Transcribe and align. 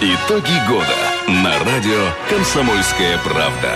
Итоги 0.00 0.52
года 0.68 0.94
на 1.26 1.58
радио 1.64 2.10
«Комсомольская 2.30 3.18
правда». 3.18 3.74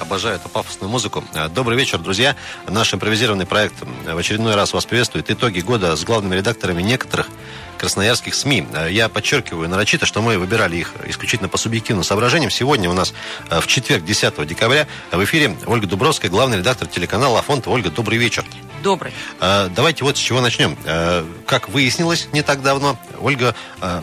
Обожаю 0.00 0.36
эту 0.36 0.48
пафосную 0.48 0.90
музыку. 0.90 1.22
Э, 1.34 1.48
Добрый 1.48 1.76
вечер, 1.76 1.98
друзья. 1.98 2.34
Наш 2.66 2.94
импровизированный 2.94 3.44
проект 3.44 3.74
в 4.06 4.16
очередной 4.16 4.54
раз 4.54 4.72
вас 4.72 4.86
приветствует. 4.86 5.30
Итоги 5.30 5.60
года 5.60 5.94
с 5.96 6.02
главными 6.04 6.34
редакторами 6.34 6.80
некоторых 6.82 7.28
красноярских 7.76 8.34
СМИ. 8.34 8.66
Э, 8.72 8.88
Я 8.90 9.10
подчеркиваю 9.10 9.68
нарочито, 9.68 10.06
что 10.06 10.22
мы 10.22 10.38
выбирали 10.38 10.78
их 10.78 10.94
исключительно 11.06 11.50
по 11.50 11.58
субъективным 11.58 12.02
соображениям. 12.02 12.50
Сегодня 12.50 12.88
у 12.88 12.94
нас 12.94 13.12
э, 13.50 13.60
в 13.60 13.66
четверг, 13.66 14.04
10 14.04 14.46
декабря, 14.46 14.86
в 15.12 15.22
эфире 15.24 15.54
Ольга 15.66 15.86
Дубровская, 15.86 16.30
главный 16.30 16.56
редактор 16.56 16.88
телеканала 16.88 17.38
«Афонт». 17.40 17.68
Ольга, 17.68 17.90
добрый 17.90 18.16
вечер. 18.18 18.44
Добрый. 18.82 19.12
Э, 19.40 19.68
Давайте 19.74 20.04
вот 20.04 20.16
с 20.16 20.20
чего 20.20 20.40
начнем. 20.40 20.76
Э, 20.84 21.24
Как 21.46 21.68
выяснилось 21.68 22.28
не 22.32 22.42
так 22.42 22.62
давно, 22.62 22.98
Ольга, 23.20 23.54
э, 23.80 24.02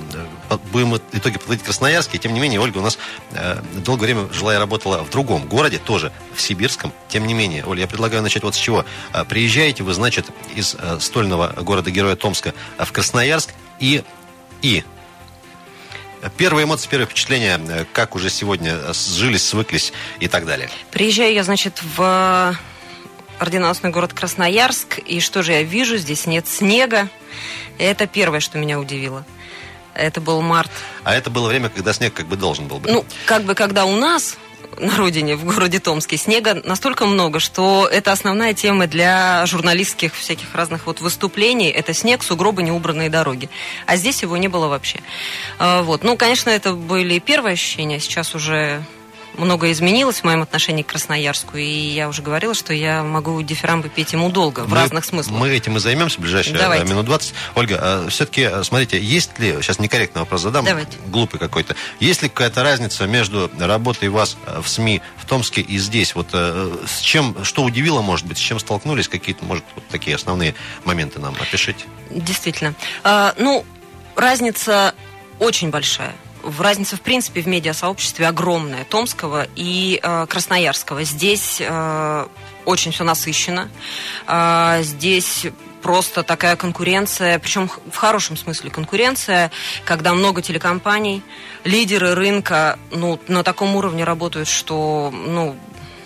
будем 0.72 0.96
итоги 1.14 1.38
подводить 1.38 1.64
красноярские, 1.64 2.20
тем 2.20 2.34
не 2.34 2.40
менее, 2.40 2.60
Ольга 2.60 2.78
у 2.78 2.82
нас 2.82 2.98
долгое 3.74 4.06
время 4.06 4.32
жила 4.32 4.54
и 4.54 4.58
работала 4.58 5.04
в 5.04 5.10
другом 5.10 5.48
городе, 5.48 5.80
тоже 5.80 6.12
в 6.36 6.42
Сибирском. 6.42 6.94
Тем 7.08 7.26
не 7.26 7.34
менее, 7.34 7.66
Оля, 7.66 7.82
я 7.82 7.88
предлагаю 7.88 8.22
начать 8.22 8.44
вот 8.44 8.56
с 8.56 8.58
чего. 8.58 8.86
Приезжаете 9.28 9.84
вы, 9.84 9.94
значит, 9.94 10.28
из 10.56 10.76
стольного 11.00 11.54
города-героя 11.62 12.16
Томска 12.16 12.54
в 12.78 12.92
Красноярск 12.92 13.50
и... 13.80 14.04
и 14.62 14.84
Первые 16.38 16.66
эмоции, 16.66 16.90
первые 16.90 17.06
впечатления, 17.08 17.86
как 17.94 18.16
уже 18.16 18.30
сегодня 18.30 18.80
сжились, 18.94 19.48
свыклись 19.48 19.94
и 20.20 20.28
так 20.28 20.46
далее. 20.46 20.70
Приезжаю 20.92 21.34
я, 21.34 21.44
значит, 21.44 21.80
в 21.96 22.56
орденоносный 23.40 23.90
город 23.90 24.14
Красноярск, 24.14 25.00
и 25.00 25.20
что 25.20 25.44
же 25.44 25.54
я 25.54 25.64
вижу? 25.64 25.98
Здесь 25.98 26.26
нет 26.26 26.48
снега. 26.48 27.10
Это 27.78 28.08
первое, 28.08 28.40
что 28.40 28.58
меня 28.58 28.80
удивило. 28.80 29.26
Это 29.94 30.22
был 30.22 30.42
март. 30.42 30.72
А 31.04 31.16
это 31.16 31.30
было 31.30 31.48
время, 31.48 31.70
когда 31.70 31.94
снег 31.94 32.14
как 32.14 32.28
бы 32.28 32.36
должен 32.36 32.68
был 32.68 32.80
быть. 32.80 32.92
Ну, 32.92 33.06
как 33.26 33.44
бы 33.44 33.56
когда 33.56 33.86
у 33.86 33.96
нас 33.96 34.38
на 34.80 34.96
родине, 34.96 35.36
в 35.36 35.44
городе 35.44 35.80
Томске, 35.80 36.18
снега 36.18 36.62
настолько 36.64 37.06
много, 37.06 37.40
что 37.40 37.88
это 37.92 38.12
основная 38.12 38.54
тема 38.54 38.86
для 38.88 39.46
журналистских 39.46 40.14
всяких 40.14 40.54
разных 40.54 40.86
вот 40.86 41.02
выступлений. 41.02 41.70
Это 41.70 41.94
снег, 41.94 42.24
сугробы, 42.24 42.64
неубранные 42.64 43.10
дороги. 43.10 43.50
А 43.86 43.96
здесь 43.96 44.22
его 44.22 44.38
не 44.38 44.48
было 44.48 44.68
вообще. 44.68 45.00
А, 45.58 45.82
Вот. 45.82 46.04
Ну, 46.04 46.16
конечно, 46.16 46.50
это 46.50 46.74
были 46.74 47.20
первые 47.20 47.54
ощущения. 47.54 48.00
Сейчас 48.00 48.36
уже 48.36 48.84
многое 49.38 49.72
изменилось 49.72 50.18
в 50.20 50.24
моем 50.24 50.42
отношении 50.42 50.84
к 50.84 50.88
Красноярску, 50.88 51.58
и 51.58 51.64
я 51.66 52.10
уже 52.10 52.22
говорила, 52.22 52.54
что 52.54 52.74
я 52.74 53.04
могу 53.04 53.42
дифирамбы 53.42 53.90
петь 53.90 54.14
ему 54.14 54.30
долго, 54.30 54.62
в 54.62 54.70
Мы- 54.70 54.76
разных 54.78 55.06
смыслах. 55.06 55.38
Мы 55.40 55.50
этим 55.50 55.78
и 55.78 55.80
займемся 55.80 56.18
в 56.18 56.22
ближайшие 56.22 56.58
Давайте. 56.58 56.86
э, 56.86 56.90
минут 56.90 57.06
20. 57.06 57.34
Ольга, 57.56 58.06
все-таки, 58.10 58.50
смотрите, 58.64 59.00
есть 59.02 59.38
ли, 59.40 59.54
сейчас 59.62 59.80
некорректный 59.80 60.22
вопрос 60.22 60.42
задам, 60.42 60.66
Давайте. 60.66 60.98
глупый 61.08 61.40
какой-то, 61.40 61.76
есть 62.00 62.22
ли 62.24 62.30
какая-то 62.30 62.64
разница 62.64 63.06
между 63.08 63.50
работой 63.60 64.10
вас 64.10 64.38
э, 64.46 64.62
в 64.62 64.68
СМИ 64.68 65.02
в 65.18 65.26
Томске 65.26 65.62
и 65.62 65.78
здесь? 65.78 66.16
Вот 66.16 66.30
э, 66.34 66.78
с 66.88 67.00
чем, 67.00 67.44
что 67.44 67.64
удивило, 67.64 68.02
может 68.02 68.26
быть, 68.26 68.38
с 68.38 68.42
чем 68.42 68.60
столкнулись, 68.60 69.08
какие-то, 69.08 69.46
может, 69.46 69.64
вот 69.76 69.88
такие 69.88 70.16
основные 70.16 70.56
моменты 70.86 71.20
нам 71.20 71.36
опишите? 71.40 71.86
Действительно. 72.10 72.74
А, 73.04 73.34
ну, 73.38 73.66
разница 74.16 74.94
очень 75.40 75.70
большая. 75.70 76.16
В- 76.48 76.62
Разница, 76.62 76.96
в 76.96 77.02
принципе, 77.02 77.42
в 77.42 77.48
медиасообществе 77.48 78.28
огромная. 78.28 78.86
Томского 78.86 79.48
и 79.56 80.00
э, 80.02 80.26
Красноярского. 80.30 81.04
Здесь 81.04 81.58
э, 81.60 82.28
очень 82.66 82.92
все 82.92 83.04
насыщенно. 83.04 83.70
А, 84.28 84.82
здесь 84.82 85.48
просто 85.82 86.24
такая 86.24 86.56
конкуренция, 86.56 87.40
причем 87.40 87.70
в 87.92 87.96
хорошем 87.96 88.36
смысле 88.36 88.70
конкуренция, 88.70 89.52
когда 89.86 90.14
много 90.14 90.42
телекомпаний, 90.42 91.22
лидеры 91.64 92.16
рынка 92.16 92.80
ну, 92.92 93.20
на 93.28 93.44
таком 93.44 93.76
уровне 93.76 94.04
работают, 94.04 94.48
что 94.48 95.14
ну, 95.14 95.56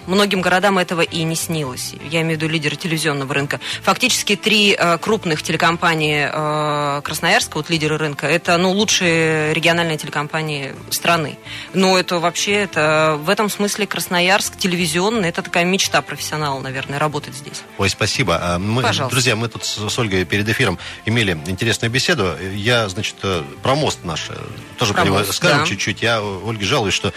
Многим 0.08 0.42
городам 0.42 0.78
этого 0.78 1.02
и 1.02 1.24
не 1.24 1.36
снилось. 1.36 1.94
Я 2.10 2.22
имею 2.22 2.38
в 2.38 2.42
виду 2.42 2.52
лидеры 2.52 2.76
телевизионного 2.76 3.34
рынка. 3.34 3.60
Фактически 3.84 4.36
три 4.36 4.76
э, 4.78 4.98
крупных 4.98 5.44
телекомпании 5.44 6.30
э, 6.32 7.02
Красноярска, 7.02 7.58
вот 7.58 7.70
лидеры 7.70 7.98
рынка, 7.98 8.28
это 8.28 8.58
ну, 8.58 8.72
лучшие 8.72 9.54
региональные 9.54 9.98
телекомпании 9.98 10.74
страны. 10.90 11.38
Но 11.74 11.98
это 11.98 12.20
вообще, 12.20 12.54
это 12.54 13.20
в 13.22 13.30
этом 13.30 13.50
смысле 13.50 13.88
Красноярск 13.88 14.58
телевизионный, 14.58 15.30
это 15.30 15.42
такая 15.42 15.66
мечта 15.66 16.02
профессионала, 16.02 16.60
наверное, 16.60 17.00
работать 17.00 17.36
здесь. 17.36 17.62
Ой, 17.78 17.90
спасибо. 17.90 18.40
А 18.42 18.60
Мы, 18.60 18.82
Пожалуйста. 18.82 19.14
друзья, 19.14 19.36
мы 19.36 19.48
тут 19.48 19.66
с 19.66 20.00
Ольгой 20.00 20.26
перед 20.26 20.48
эфиром 20.48 20.78
имели 21.06 21.38
интересную 21.46 21.92
беседу. 21.92 22.36
Я, 22.54 22.90
значит, 22.90 23.16
э, 23.24 23.44
про 23.62 23.76
мост 23.76 24.00
наш 24.04 24.30
э, 24.30 24.36
тоже 24.78 24.94
Про 24.94 25.06
мост, 25.06 25.34
скажем 25.34 25.60
да. 25.60 25.66
чуть-чуть. 25.66 26.02
Я 26.02 26.18
э, 26.18 26.50
Ольге 26.50 26.66
жалуюсь, 26.66 26.94
что 26.94 27.14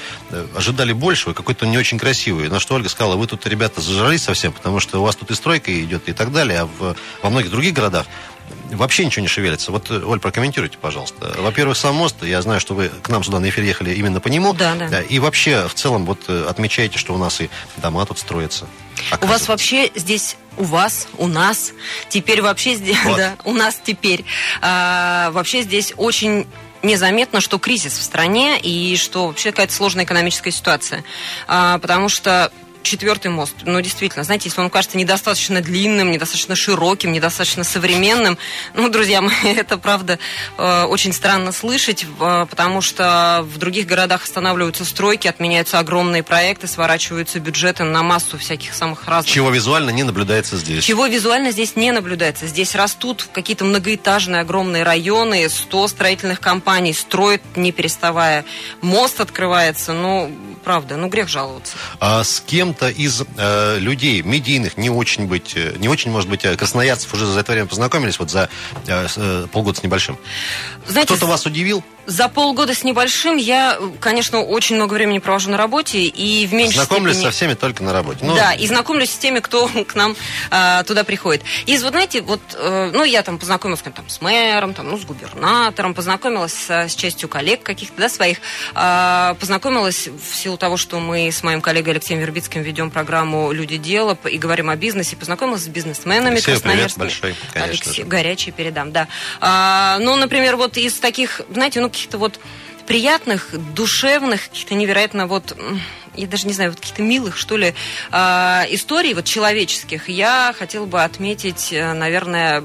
ожидали 0.54 0.92
большего, 0.92 1.32
какой-то 1.32 1.66
не 1.66 1.78
очень 1.78 1.98
красивый. 1.98 2.48
На 2.48 2.60
что 2.60 2.74
Ольга 2.74 2.83
сказала, 2.88 3.16
вы 3.16 3.26
тут, 3.26 3.46
ребята, 3.46 3.80
зажрались 3.80 4.22
совсем, 4.22 4.52
потому 4.52 4.80
что 4.80 5.00
у 5.00 5.04
вас 5.04 5.16
тут 5.16 5.30
и 5.30 5.34
стройка 5.34 5.72
идет 5.82 6.08
и 6.08 6.12
так 6.12 6.32
далее, 6.32 6.60
а 6.60 6.66
в, 6.66 6.96
во 7.22 7.30
многих 7.30 7.50
других 7.50 7.72
городах 7.72 8.06
вообще 8.70 9.04
ничего 9.04 9.22
не 9.22 9.28
шевелится. 9.28 9.72
Вот, 9.72 9.90
э, 9.90 10.02
Оль, 10.04 10.20
прокомментируйте, 10.20 10.78
пожалуйста. 10.78 11.34
Во-первых, 11.38 11.76
сам 11.76 11.94
мост, 11.94 12.16
я 12.22 12.40
знаю, 12.42 12.60
что 12.60 12.74
вы 12.74 12.88
к 12.88 13.08
нам 13.08 13.24
сюда 13.24 13.40
на 13.40 13.48
эфир 13.48 13.64
ехали 13.64 13.94
именно 13.94 14.20
по 14.20 14.28
нему. 14.28 14.52
Да, 14.52 14.74
да. 14.74 15.00
И 15.02 15.18
вообще, 15.18 15.68
в 15.68 15.74
целом, 15.74 16.04
вот 16.06 16.20
э, 16.28 16.46
отмечаете, 16.48 16.98
что 16.98 17.14
у 17.14 17.18
нас 17.18 17.40
и 17.40 17.48
дома 17.76 18.04
тут 18.06 18.18
строятся. 18.18 18.66
У 19.20 19.26
вас 19.26 19.48
вообще 19.48 19.90
здесь, 19.94 20.36
у 20.56 20.64
вас, 20.64 21.08
у 21.18 21.26
нас, 21.26 21.72
теперь 22.08 22.42
вообще 22.42 22.74
здесь, 22.74 22.98
Вот. 23.04 23.16
да, 23.16 23.36
у 23.44 23.52
нас 23.52 23.80
теперь, 23.82 24.24
а, 24.60 25.30
вообще 25.32 25.62
здесь 25.62 25.92
очень 25.96 26.46
незаметно, 26.82 27.40
что 27.40 27.58
кризис 27.58 27.98
в 27.98 28.02
стране 28.02 28.58
и 28.60 28.96
что 28.96 29.28
вообще 29.28 29.50
какая-то 29.50 29.72
сложная 29.72 30.04
экономическая 30.04 30.50
ситуация. 30.50 31.02
А, 31.48 31.78
потому 31.78 32.08
что 32.08 32.52
четвертый 32.84 33.30
мост, 33.30 33.54
ну, 33.64 33.80
действительно, 33.80 34.24
знаете, 34.24 34.48
если 34.48 34.60
он 34.60 34.70
кажется 34.70 34.96
недостаточно 34.96 35.60
длинным, 35.60 36.10
недостаточно 36.10 36.54
широким, 36.54 37.12
недостаточно 37.12 37.64
современным, 37.64 38.38
ну, 38.74 38.88
друзья 38.88 39.20
мои, 39.20 39.32
это, 39.56 39.78
правда, 39.78 40.18
э, 40.58 40.84
очень 40.84 41.12
странно 41.12 41.50
слышать, 41.52 42.04
э, 42.04 42.46
потому 42.48 42.80
что 42.80 43.44
в 43.44 43.58
других 43.58 43.86
городах 43.86 44.24
останавливаются 44.24 44.84
стройки, 44.84 45.26
отменяются 45.26 45.78
огромные 45.78 46.22
проекты, 46.22 46.66
сворачиваются 46.68 47.40
бюджеты 47.40 47.84
на 47.84 48.02
массу 48.02 48.38
всяких 48.38 48.74
самых 48.74 49.06
разных 49.06 49.32
Чего 49.32 49.50
визуально 49.50 49.90
не 49.90 50.02
наблюдается 50.02 50.56
здесь. 50.56 50.84
чего 50.84 51.06
визуально 51.06 51.50
здесь 51.50 51.76
не 51.76 51.90
наблюдается. 51.90 52.46
Здесь 52.46 52.74
растут 52.74 53.26
какие-то 53.32 53.64
многоэтажные 53.64 54.42
огромные 54.42 54.82
районы, 54.82 55.48
100 55.48 55.88
строительных 55.88 56.40
компаний 56.40 56.92
строят, 56.92 57.42
не 57.56 57.72
переставая. 57.72 58.44
Мост 58.82 59.20
открывается, 59.20 59.92
ну, 59.92 60.30
правда, 60.64 60.96
ну, 60.96 61.08
грех 61.08 61.28
жаловаться. 61.28 61.76
А 62.00 62.22
с 62.22 62.40
кем-то 62.74 62.88
из 62.88 63.22
э, 63.36 63.78
людей 63.78 64.22
медийных 64.22 64.76
не 64.76 64.90
очень 64.90 65.26
быть, 65.26 65.52
э, 65.56 65.76
не 65.78 65.88
очень, 65.88 66.10
может 66.10 66.28
быть, 66.28 66.44
э, 66.44 66.56
красноярцев 66.56 67.12
уже 67.14 67.26
за 67.26 67.40
это 67.40 67.52
время 67.52 67.66
познакомились, 67.66 68.18
вот 68.18 68.30
за 68.30 68.48
э, 68.86 69.06
э, 69.16 69.46
полгода 69.52 69.78
с 69.78 69.82
небольшим. 69.82 70.18
Кто-то 70.86 71.26
вас 71.26 71.46
удивил? 71.46 71.84
За 72.06 72.28
полгода 72.28 72.74
с 72.74 72.84
небольшим 72.84 73.36
я, 73.36 73.78
конечно, 74.00 74.40
очень 74.40 74.76
много 74.76 74.94
времени 74.94 75.18
провожу 75.18 75.50
на 75.50 75.56
работе 75.56 76.04
и 76.04 76.46
в 76.46 76.52
меньшей 76.52 76.76
Знакомились 76.76 77.16
степени... 77.16 77.30
со 77.30 77.36
всеми 77.36 77.54
только 77.54 77.82
на 77.82 77.92
работе. 77.92 78.24
Ну, 78.24 78.34
да, 78.34 78.52
и 78.52 78.66
знакомлюсь 78.66 79.10
с 79.10 79.16
теми, 79.18 79.40
кто 79.40 79.68
к 79.86 79.94
нам 79.94 80.16
а, 80.50 80.82
туда 80.84 81.04
приходит. 81.04 81.42
Из, 81.66 81.82
вот 81.82 81.92
знаете, 81.92 82.22
вот, 82.22 82.40
э, 82.54 82.90
ну, 82.92 83.04
я 83.04 83.22
там 83.22 83.38
познакомилась 83.38 83.82
кем-то 83.82 84.02
там, 84.02 84.08
с 84.08 84.20
мэром, 84.20 84.74
там, 84.74 84.88
ну, 84.88 84.98
с 84.98 85.04
губернатором, 85.04 85.94
познакомилась 85.94 86.52
с, 86.52 86.70
с 86.70 86.94
частью 86.94 87.28
коллег 87.28 87.62
каких-то, 87.62 88.00
да, 88.00 88.08
своих, 88.08 88.38
А, 88.74 89.34
познакомилась 89.40 90.08
в 90.08 90.34
силу 90.34 90.56
того, 90.56 90.76
что 90.76 91.00
мы 91.00 91.28
с 91.28 91.42
моим 91.42 91.60
коллегой 91.60 91.94
Алексеем 91.94 92.20
Вербицким 92.20 92.62
ведем 92.62 92.90
программу 92.90 93.52
«Люди 93.52 93.76
дела» 93.76 94.18
и 94.30 94.38
говорим 94.38 94.70
о 94.70 94.76
бизнесе, 94.76 95.16
познакомилась 95.16 95.62
с 95.62 95.68
бизнесменами 95.68 96.34
Алексею 96.34 96.60
привет 96.60 96.92
большой, 96.96 97.34
конечно 97.52 97.72
Алексей- 97.72 98.04
горячий 98.04 98.50
передам, 98.50 98.92
да. 98.92 99.08
А, 99.40 99.98
ну, 100.00 100.16
например, 100.16 100.56
вот 100.56 100.76
из 100.76 100.94
таких, 100.94 101.40
знаете, 101.50 101.80
ну, 101.80 101.90
каких-то 101.94 102.18
вот 102.18 102.40
приятных, 102.86 103.54
душевных, 103.74 104.48
каких-то 104.48 104.74
невероятно 104.74 105.26
вот, 105.26 105.56
я 106.14 106.26
даже 106.26 106.46
не 106.46 106.52
знаю, 106.52 106.70
вот 106.70 106.80
каких-то 106.80 107.02
милых, 107.02 107.36
что 107.36 107.56
ли, 107.56 107.74
а, 108.10 108.66
историй 108.68 109.14
вот 109.14 109.24
человеческих, 109.24 110.08
я 110.08 110.54
хотела 110.58 110.84
бы 110.84 111.02
отметить, 111.02 111.72
э, 111.72 111.92
наверное, 111.94 112.62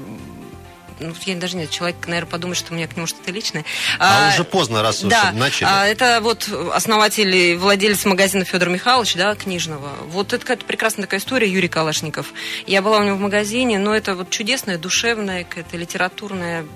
ну, 0.98 1.14
я 1.24 1.36
даже 1.36 1.56
не 1.56 1.62
знаю, 1.62 1.68
человек, 1.68 2.06
наверное, 2.06 2.30
подумает, 2.30 2.58
что 2.58 2.72
у 2.72 2.76
меня 2.76 2.86
к 2.86 2.94
нему 2.94 3.06
что-то 3.06 3.32
личное. 3.32 3.64
А 3.98 4.32
уже 4.34 4.44
поздно, 4.44 4.82
раз 4.82 5.00
да, 5.02 5.32
начали. 5.32 5.66
а, 5.66 5.86
это 5.86 6.20
вот 6.20 6.46
основатель 6.74 7.34
и 7.34 7.56
владелец 7.56 8.04
магазина 8.04 8.44
Федор 8.44 8.68
Михайлович, 8.68 9.14
да, 9.14 9.34
книжного. 9.34 9.92
Вот 10.08 10.34
это 10.34 10.40
какая-то 10.40 10.66
прекрасная 10.66 11.06
такая 11.06 11.20
история, 11.20 11.48
Юрий 11.48 11.68
Калашников. 11.68 12.34
Я 12.66 12.82
была 12.82 12.98
у 12.98 13.02
него 13.02 13.16
в 13.16 13.20
магазине, 13.20 13.78
но 13.78 13.94
это 13.94 14.14
вот 14.14 14.28
чудесная, 14.28 14.76
душевная, 14.76 15.44
какая-то 15.44 15.78
литературная 15.78 16.66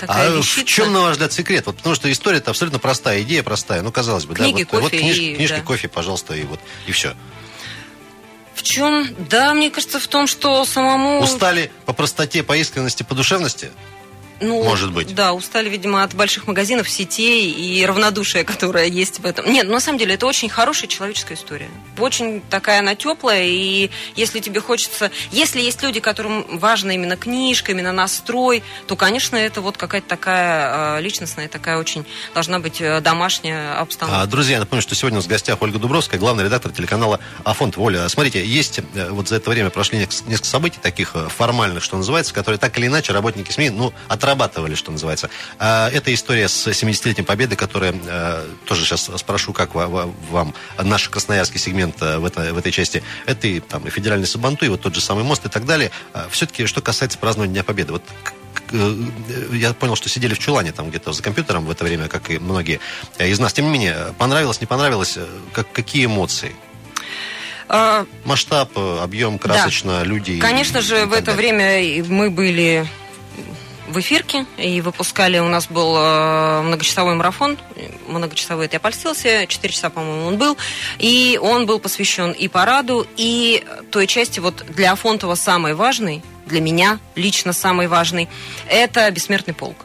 такая 0.00 0.28
А 0.28 0.32
в 0.32 0.36
вещица. 0.38 0.64
чем, 0.64 0.92
на 0.92 1.00
ваш 1.00 1.12
взгляд, 1.12 1.32
секрет? 1.32 1.66
Вот 1.66 1.76
потому 1.76 1.94
что 1.94 2.10
история 2.10 2.38
это 2.38 2.50
абсолютно 2.50 2.78
простая, 2.78 3.22
идея 3.22 3.42
простая. 3.42 3.82
Ну, 3.82 3.90
казалось 3.92 4.24
бы, 4.24 4.34
Книги, 4.34 4.62
да. 4.64 4.68
Вот, 4.72 4.82
вот 4.82 4.90
кофе 4.92 5.02
книж- 5.02 5.16
и- 5.18 5.34
книжки, 5.36 5.56
да. 5.56 5.62
кофе, 5.62 5.88
пожалуйста, 5.88 6.34
и 6.34 6.42
вот 6.44 6.60
и 6.86 6.92
все. 6.92 7.14
В 8.54 8.62
чем? 8.62 9.08
Да, 9.28 9.52
мне 9.54 9.70
кажется, 9.70 10.00
в 10.00 10.06
том, 10.08 10.26
что 10.26 10.64
самому... 10.64 11.20
Устали 11.20 11.70
по 11.84 11.92
простоте, 11.92 12.42
по 12.42 12.56
искренности, 12.56 13.02
по 13.02 13.14
душевности? 13.14 13.70
Ну, 14.40 14.62
Может 14.62 14.92
быть. 14.92 15.14
Да, 15.14 15.32
устали, 15.32 15.68
видимо, 15.68 16.02
от 16.02 16.14
больших 16.14 16.46
магазинов, 16.46 16.88
сетей 16.90 17.50
и 17.50 17.84
равнодушия, 17.86 18.44
которое 18.44 18.86
есть 18.86 19.20
в 19.20 19.26
этом. 19.26 19.50
Нет, 19.50 19.68
на 19.68 19.80
самом 19.80 19.98
деле, 19.98 20.14
это 20.14 20.26
очень 20.26 20.48
хорошая 20.48 20.88
человеческая 20.88 21.34
история. 21.34 21.68
Очень 21.98 22.42
такая 22.50 22.80
она 22.80 22.94
теплая, 22.94 23.44
и 23.44 23.90
если 24.14 24.40
тебе 24.40 24.60
хочется... 24.60 25.10
Если 25.30 25.60
есть 25.60 25.82
люди, 25.82 26.00
которым 26.00 26.58
важна 26.58 26.92
именно 26.92 27.16
книжка, 27.16 27.72
именно 27.72 27.92
настрой, 27.92 28.62
то, 28.86 28.96
конечно, 28.96 29.36
это 29.36 29.60
вот 29.60 29.76
какая-то 29.76 30.08
такая 30.08 30.98
э, 30.98 31.00
личностная, 31.00 31.48
такая 31.48 31.78
очень 31.78 32.04
должна 32.34 32.58
быть 32.58 32.80
э, 32.80 33.00
домашняя 33.00 33.78
обстановка. 33.78 34.22
А, 34.22 34.26
друзья, 34.26 34.58
напомню, 34.58 34.82
что 34.82 34.94
сегодня 34.94 35.16
у 35.16 35.20
нас 35.20 35.26
в 35.26 35.28
гостях 35.28 35.60
Ольга 35.62 35.78
Дубровская, 35.78 36.20
главный 36.20 36.44
редактор 36.44 36.72
телеканала 36.72 37.20
Афонт. 37.44 37.78
Оля, 37.78 38.06
смотрите, 38.08 38.44
есть 38.44 38.80
э, 38.94 39.08
вот 39.10 39.28
за 39.28 39.36
это 39.36 39.48
время 39.48 39.70
прошли 39.70 39.98
несколько 39.98 40.44
событий 40.46 40.78
таких 40.82 41.16
формальных, 41.28 41.82
что 41.82 41.96
называется, 41.96 42.34
которые 42.34 42.58
так 42.58 42.76
или 42.76 42.86
иначе 42.86 43.12
работники 43.12 43.50
СМИ, 43.50 43.70
ну, 43.70 43.94
отрабатывали, 44.30 44.74
что 44.74 44.90
называется. 44.90 45.30
А, 45.58 45.88
Это 45.90 46.12
история 46.12 46.48
с 46.48 46.66
70-летней 46.66 47.22
победы, 47.24 47.54
которая, 47.56 47.94
э, 47.94 48.44
тоже 48.64 48.84
сейчас 48.84 49.08
спрошу, 49.16 49.52
как 49.52 49.74
ва- 49.74 49.86
ва- 49.86 50.12
вам 50.30 50.54
наш 50.82 51.08
красноярский 51.08 51.60
сегмент 51.60 51.96
э, 52.02 52.18
в, 52.18 52.24
это- 52.24 52.52
в 52.52 52.58
этой 52.58 52.72
части, 52.72 53.02
это 53.26 53.46
и, 53.46 53.60
там, 53.60 53.86
и 53.86 53.90
федеральный 53.90 54.26
Сабанту, 54.26 54.64
и 54.66 54.68
вот 54.68 54.80
тот 54.80 54.94
же 54.94 55.00
самый 55.00 55.22
мост 55.24 55.46
и 55.46 55.48
так 55.48 55.64
далее. 55.64 55.90
Все-таки, 56.30 56.66
что 56.66 56.80
касается 56.82 57.18
празднования 57.18 57.52
Дня 57.54 57.62
Победы, 57.64 57.92
вот 57.92 58.02
э, 58.72 58.94
я 59.52 59.72
понял, 59.74 59.94
что 59.96 60.08
сидели 60.08 60.34
в 60.34 60.38
чулане 60.40 60.72
там 60.72 60.90
где-то 60.90 61.12
за 61.12 61.22
компьютером 61.22 61.64
в 61.66 61.70
это 61.70 61.84
время, 61.84 62.08
как 62.08 62.30
и 62.30 62.38
многие 62.38 62.80
из 63.18 63.38
нас. 63.38 63.52
Тем 63.52 63.66
не 63.66 63.70
менее, 63.70 64.12
понравилось, 64.18 64.60
не 64.60 64.66
понравилось, 64.66 65.18
как, 65.52 65.70
какие 65.72 66.06
эмоции? 66.06 66.54
А, 67.68 68.06
Масштаб, 68.24 68.76
объем, 68.78 69.38
красочно, 69.38 70.02
люди. 70.04 70.32
и- 70.32 70.38
Конечно 70.40 70.78
и 70.78 70.82
же, 70.82 71.06
в 71.06 71.12
это 71.12 71.32
время 71.32 72.04
мы 72.08 72.30
были 72.30 72.86
в 73.96 74.00
эфирке 74.00 74.44
и 74.58 74.82
выпускали, 74.82 75.38
у 75.38 75.48
нас 75.48 75.68
был 75.68 75.96
э, 75.96 76.60
многочасовой 76.60 77.14
марафон, 77.14 77.56
многочасовой, 78.06 78.66
это 78.66 78.76
я 78.76 78.80
польстился, 78.80 79.46
4 79.46 79.72
часа, 79.72 79.88
по-моему, 79.88 80.26
он 80.26 80.36
был, 80.36 80.58
и 80.98 81.38
он 81.42 81.64
был 81.64 81.78
посвящен 81.78 82.32
и 82.32 82.46
параду, 82.48 83.06
и 83.16 83.64
той 83.90 84.06
части, 84.06 84.38
вот 84.38 84.66
для 84.68 84.92
Афонтова 84.92 85.34
самой 85.34 85.72
важной, 85.72 86.22
для 86.44 86.60
меня 86.60 86.98
лично 87.14 87.54
самый 87.54 87.88
важный, 87.88 88.28
это 88.68 89.10
«Бессмертный 89.10 89.54
полк». 89.54 89.76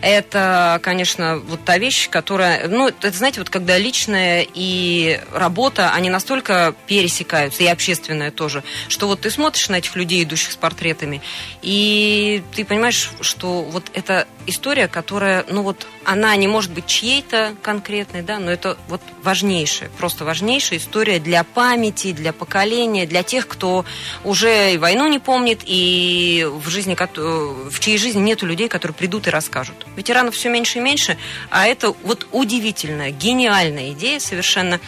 Это, 0.00 0.80
конечно, 0.82 1.38
вот 1.38 1.64
та 1.64 1.78
вещь, 1.78 2.08
которая, 2.08 2.68
ну, 2.68 2.88
это, 2.88 3.10
знаете, 3.10 3.40
вот 3.40 3.50
когда 3.50 3.78
личная 3.78 4.46
и 4.52 5.20
работа, 5.32 5.90
они 5.90 6.10
настолько 6.10 6.74
пересекаются, 6.86 7.62
и 7.62 7.66
общественная 7.66 8.30
тоже, 8.30 8.62
что 8.88 9.06
вот 9.06 9.22
ты 9.22 9.30
смотришь 9.30 9.68
на 9.68 9.76
этих 9.76 9.96
людей, 9.96 10.22
идущих 10.22 10.52
с 10.52 10.56
портретами, 10.56 11.20
и 11.62 12.42
ты 12.54 12.64
понимаешь, 12.64 13.10
что 13.20 13.62
вот 13.62 13.90
эта 13.94 14.26
история, 14.46 14.88
которая, 14.88 15.44
ну 15.48 15.62
вот, 15.62 15.86
она 16.04 16.34
не 16.36 16.46
может 16.46 16.72
быть 16.72 16.86
чьей-то 16.86 17.54
конкретной, 17.62 18.22
да, 18.22 18.38
но 18.38 18.50
это 18.50 18.76
вот 18.88 19.00
важнейшая, 19.22 19.90
просто 19.98 20.24
важнейшая 20.24 20.78
история 20.78 21.18
для 21.18 21.42
памяти, 21.42 22.12
для 22.12 22.32
поколения, 22.32 23.06
для 23.06 23.22
тех, 23.22 23.48
кто 23.48 23.84
уже 24.22 24.74
и 24.74 24.78
войну 24.78 25.08
не 25.08 25.18
помнит, 25.18 25.60
и 25.64 26.46
в 26.48 26.68
жизни, 26.68 26.96
в 26.96 27.80
чьей 27.80 27.98
жизни 27.98 28.20
нету 28.20 28.46
людей, 28.46 28.68
которые 28.68 28.94
придут 28.94 29.26
и 29.26 29.30
расскажут. 29.30 29.55
Ветеранов 29.96 30.34
все 30.34 30.48
меньше 30.50 30.78
и 30.78 30.82
меньше, 30.82 31.16
а 31.50 31.66
это 31.66 31.94
вот 32.02 32.26
удивительная, 32.32 33.10
гениальная 33.10 33.92
идея 33.92 34.20
совершенно. 34.20 34.80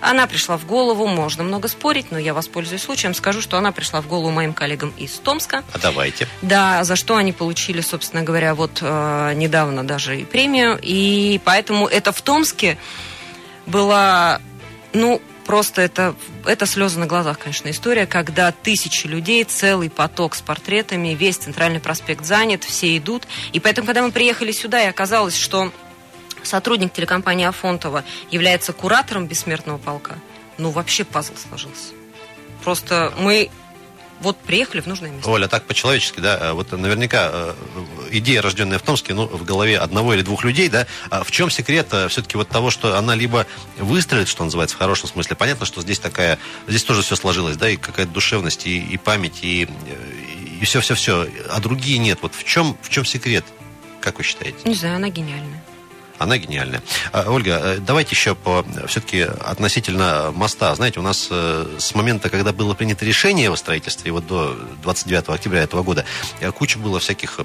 Она 0.00 0.26
пришла 0.26 0.56
в 0.56 0.66
голову, 0.66 1.06
можно 1.06 1.44
много 1.44 1.68
спорить, 1.68 2.10
но 2.10 2.18
я 2.18 2.34
воспользуюсь 2.34 2.82
случаем, 2.82 3.14
скажу, 3.14 3.40
что 3.40 3.56
она 3.56 3.70
пришла 3.70 4.00
в 4.00 4.08
голову 4.08 4.30
моим 4.30 4.52
коллегам 4.52 4.92
из 4.98 5.12
Томска. 5.12 5.62
А 5.72 5.78
давайте. 5.78 6.26
Да, 6.42 6.82
за 6.82 6.96
что 6.96 7.14
они 7.16 7.32
получили, 7.32 7.80
собственно 7.80 8.24
говоря, 8.24 8.56
вот 8.56 8.78
э, 8.80 9.32
недавно 9.36 9.84
даже 9.84 10.20
и 10.20 10.24
премию. 10.24 10.76
И 10.82 11.40
поэтому 11.44 11.86
это 11.86 12.10
в 12.10 12.20
Томске 12.20 12.78
была, 13.66 14.40
ну, 14.92 15.22
просто 15.44 15.82
это, 15.82 16.14
это 16.44 16.66
слезы 16.66 16.98
на 16.98 17.06
глазах, 17.06 17.38
конечно, 17.38 17.70
история, 17.70 18.06
когда 18.06 18.52
тысячи 18.52 19.06
людей, 19.06 19.44
целый 19.44 19.90
поток 19.90 20.34
с 20.34 20.40
портретами, 20.40 21.08
весь 21.08 21.36
центральный 21.36 21.80
проспект 21.80 22.24
занят, 22.24 22.64
все 22.64 22.96
идут. 22.96 23.26
И 23.52 23.60
поэтому, 23.60 23.86
когда 23.86 24.02
мы 24.02 24.12
приехали 24.12 24.52
сюда, 24.52 24.82
и 24.82 24.86
оказалось, 24.86 25.36
что 25.36 25.72
сотрудник 26.42 26.92
телекомпании 26.92 27.46
Афонтова 27.46 28.04
является 28.30 28.72
куратором 28.72 29.26
бессмертного 29.26 29.78
полка, 29.78 30.16
ну, 30.58 30.70
вообще 30.70 31.04
пазл 31.04 31.34
сложился. 31.36 31.94
Просто 32.64 33.12
мы 33.18 33.50
вот 34.22 34.38
приехали 34.38 34.80
в 34.80 34.86
нужное 34.86 35.10
место. 35.10 35.28
Оля, 35.30 35.48
так 35.48 35.64
по-человечески, 35.64 36.20
да, 36.20 36.38
э, 36.40 36.52
вот 36.52 36.72
наверняка 36.72 37.30
э, 37.32 37.54
идея, 38.12 38.42
рожденная 38.42 38.78
в 38.78 38.82
Томске, 38.82 39.14
ну, 39.14 39.26
в 39.26 39.44
голове 39.44 39.78
одного 39.78 40.14
или 40.14 40.22
двух 40.22 40.44
людей, 40.44 40.68
да, 40.68 40.86
а 41.10 41.24
в 41.24 41.30
чем 41.30 41.50
секрет 41.50 41.88
все-таки 42.08 42.36
вот 42.36 42.48
того, 42.48 42.70
что 42.70 42.96
она 42.96 43.14
либо 43.14 43.46
выстрелит, 43.78 44.28
что 44.28 44.44
называется, 44.44 44.76
в 44.76 44.78
хорошем 44.78 45.08
смысле, 45.08 45.36
понятно, 45.36 45.66
что 45.66 45.82
здесь 45.82 45.98
такая, 45.98 46.38
здесь 46.66 46.84
тоже 46.84 47.02
все 47.02 47.16
сложилось, 47.16 47.56
да, 47.56 47.68
и 47.68 47.76
какая-то 47.76 48.12
душевность, 48.12 48.66
и, 48.66 48.78
и 48.78 48.96
память, 48.96 49.40
и, 49.42 49.68
и 50.60 50.64
все-все-все, 50.64 51.28
а 51.50 51.60
другие 51.60 51.98
нет. 51.98 52.18
Вот 52.22 52.34
в 52.34 52.44
чем, 52.44 52.76
в 52.82 52.88
чем 52.88 53.04
секрет, 53.04 53.44
как 54.00 54.18
вы 54.18 54.24
считаете? 54.24 54.58
Не 54.64 54.74
знаю, 54.74 54.96
она 54.96 55.08
гениальная. 55.08 55.62
Она 56.22 56.38
гениальная. 56.38 56.82
А, 57.12 57.30
Ольга, 57.30 57.60
э, 57.62 57.78
давайте 57.78 58.10
еще 58.14 58.34
по 58.34 58.64
все-таки 58.86 59.20
относительно 59.20 60.32
моста. 60.34 60.74
Знаете, 60.74 61.00
у 61.00 61.02
нас 61.02 61.28
э, 61.30 61.76
с 61.78 61.94
момента, 61.94 62.30
когда 62.30 62.52
было 62.52 62.74
принято 62.74 63.04
решение 63.04 63.50
о 63.50 63.56
строительстве, 63.56 64.08
и 64.08 64.12
вот 64.12 64.26
до 64.26 64.56
29 64.82 65.28
октября 65.28 65.62
этого 65.62 65.82
года, 65.82 66.04
э, 66.40 66.50
куча 66.52 66.78
было 66.78 67.00
всяких 67.00 67.40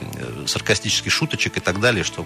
саркастических 0.46 1.12
шуточек 1.12 1.58
и 1.58 1.60
так 1.60 1.80
далее, 1.80 2.04
что 2.04 2.26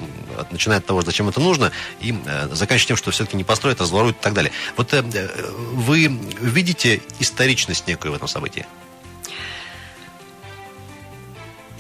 начиная 0.52 0.80
от 0.80 0.86
того, 0.86 1.02
зачем 1.02 1.30
это 1.30 1.40
нужно, 1.40 1.72
и 2.00 2.16
заканчивая 2.52 2.88
тем, 2.88 2.98
что 2.98 3.12
все-таки 3.12 3.38
не 3.38 3.44
построят, 3.44 3.80
а 3.80 3.84
разворуют 3.84 4.18
и 4.18 4.22
так 4.22 4.34
далее. 4.34 4.52
Вот 4.76 4.94
вы 4.94 6.08
видите 6.08 7.02
историчность 7.20 7.88
некую 7.88 8.14
в 8.14 8.16
этом 8.16 8.28
событии? 8.28 8.66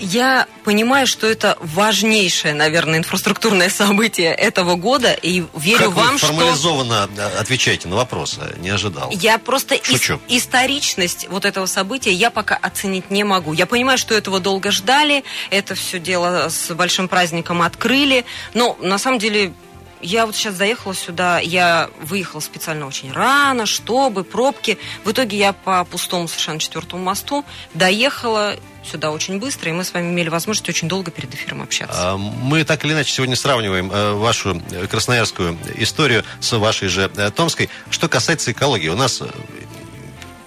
Я 0.03 0.47
понимаю, 0.63 1.05
что 1.05 1.27
это 1.27 1.57
важнейшее, 1.61 2.53
наверное, 2.55 2.97
инфраструктурное 2.99 3.69
событие 3.81 4.33
этого 4.33 4.75
года, 4.75 5.13
и 5.13 5.43
верю 5.55 5.77
как 5.85 5.91
вам, 5.93 6.11
вы 6.13 6.17
что... 6.17 6.27
формализованно 6.27 7.07
э, 7.15 7.21
отвечаете 7.39 7.87
на 7.87 7.95
вопрос? 7.95 8.37
э, 8.41 8.55
Не 8.59 8.69
ожидал. 8.69 9.11
Я 9.11 9.37
просто 9.37 9.75
ис- 9.75 10.19
историчность 10.27 11.27
вот 11.29 11.45
этого 11.45 11.67
события 11.67 12.11
я 12.11 12.31
пока 12.31 12.55
оценить 12.55 13.11
не 13.11 13.23
могу. 13.23 13.53
Я 13.53 13.65
понимаю, 13.67 13.97
что 13.99 14.15
этого 14.15 14.39
долго 14.39 14.71
ждали, 14.71 15.23
это 15.51 15.75
все 15.75 15.99
дело 15.99 16.49
с 16.49 16.73
большим 16.73 17.07
праздником 17.07 17.61
открыли, 17.61 18.25
но 18.55 18.75
на 18.81 18.97
самом 18.97 19.19
деле 19.19 19.53
я 20.01 20.25
вот 20.25 20.35
сейчас 20.35 20.55
заехала 20.55 20.93
сюда, 20.93 21.39
я 21.39 21.89
выехала 22.01 22.39
специально 22.39 22.87
очень 22.87 23.11
рано, 23.11 23.65
чтобы 23.65 24.23
пробки. 24.23 24.77
В 25.03 25.11
итоге 25.11 25.37
я 25.37 25.53
по 25.53 25.83
пустому 25.85 26.27
совершенно 26.27 26.59
четвертому 26.59 27.03
мосту 27.03 27.45
доехала 27.73 28.55
сюда 28.89 29.11
очень 29.11 29.39
быстро, 29.39 29.69
и 29.69 29.73
мы 29.73 29.83
с 29.83 29.93
вами 29.93 30.09
имели 30.09 30.29
возможность 30.29 30.67
очень 30.67 30.87
долго 30.87 31.11
перед 31.11 31.33
эфиром 31.33 31.61
общаться. 31.61 32.13
А, 32.13 32.17
Мы 32.17 32.63
так 32.63 32.83
или 32.83 32.93
иначе 32.93 33.13
сегодня 33.13 33.35
сравниваем 33.35 33.91
э, 33.91 34.13
вашу 34.13 34.61
э, 34.71 34.87
красноярскую 34.87 35.57
историю 35.77 36.23
с 36.39 36.57
вашей 36.57 36.87
же 36.87 37.11
э, 37.15 37.29
томской. 37.31 37.69
Что 37.89 38.09
касается 38.09 38.51
экологии, 38.51 38.89
у 38.89 38.95
нас 38.95 39.21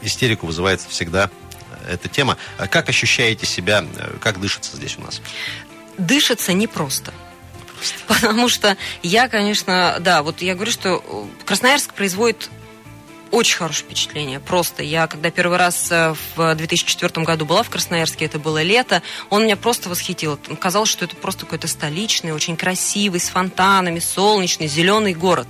истерику 0.02 0.46
вызывает 0.46 0.80
всегда 0.80 1.30
эта 1.88 2.08
тема. 2.08 2.36
А 2.58 2.66
Как 2.66 2.88
ощущаете 2.88 3.46
себя, 3.46 3.84
как 4.20 4.40
дышится 4.40 4.76
здесь 4.76 4.96
у 4.98 5.02
нас? 5.02 5.20
дышится 5.98 6.52
непросто. 6.52 7.12
Потому 8.06 8.48
что 8.48 8.76
я, 9.02 9.28
конечно, 9.28 9.96
да, 10.00 10.22
вот 10.22 10.42
я 10.42 10.54
говорю, 10.54 10.72
что 10.72 11.02
э, 11.06 11.44
Красноярск 11.44 11.94
производит 11.94 12.50
очень 13.30 13.56
хорошее 13.56 13.86
впечатление. 13.86 14.38
Просто 14.38 14.82
я, 14.82 15.06
когда 15.08 15.30
первый 15.30 15.58
раз 15.58 15.90
э, 15.90 16.14
в 16.36 16.54
2004 16.54 17.24
году 17.24 17.44
была 17.44 17.62
в 17.62 17.70
Красноярске, 17.70 18.26
это 18.26 18.38
было 18.38 18.62
лето, 18.62 19.02
он 19.28 19.44
меня 19.44 19.56
просто 19.56 19.88
восхитил. 19.88 20.38
Казалось, 20.60 20.88
что 20.88 21.04
это 21.04 21.16
просто 21.16 21.44
какой-то 21.44 21.66
столичный, 21.66 22.32
очень 22.32 22.56
красивый, 22.56 23.20
с 23.20 23.28
фонтанами, 23.28 23.98
солнечный, 23.98 24.68
зеленый 24.68 25.14
город. 25.14 25.48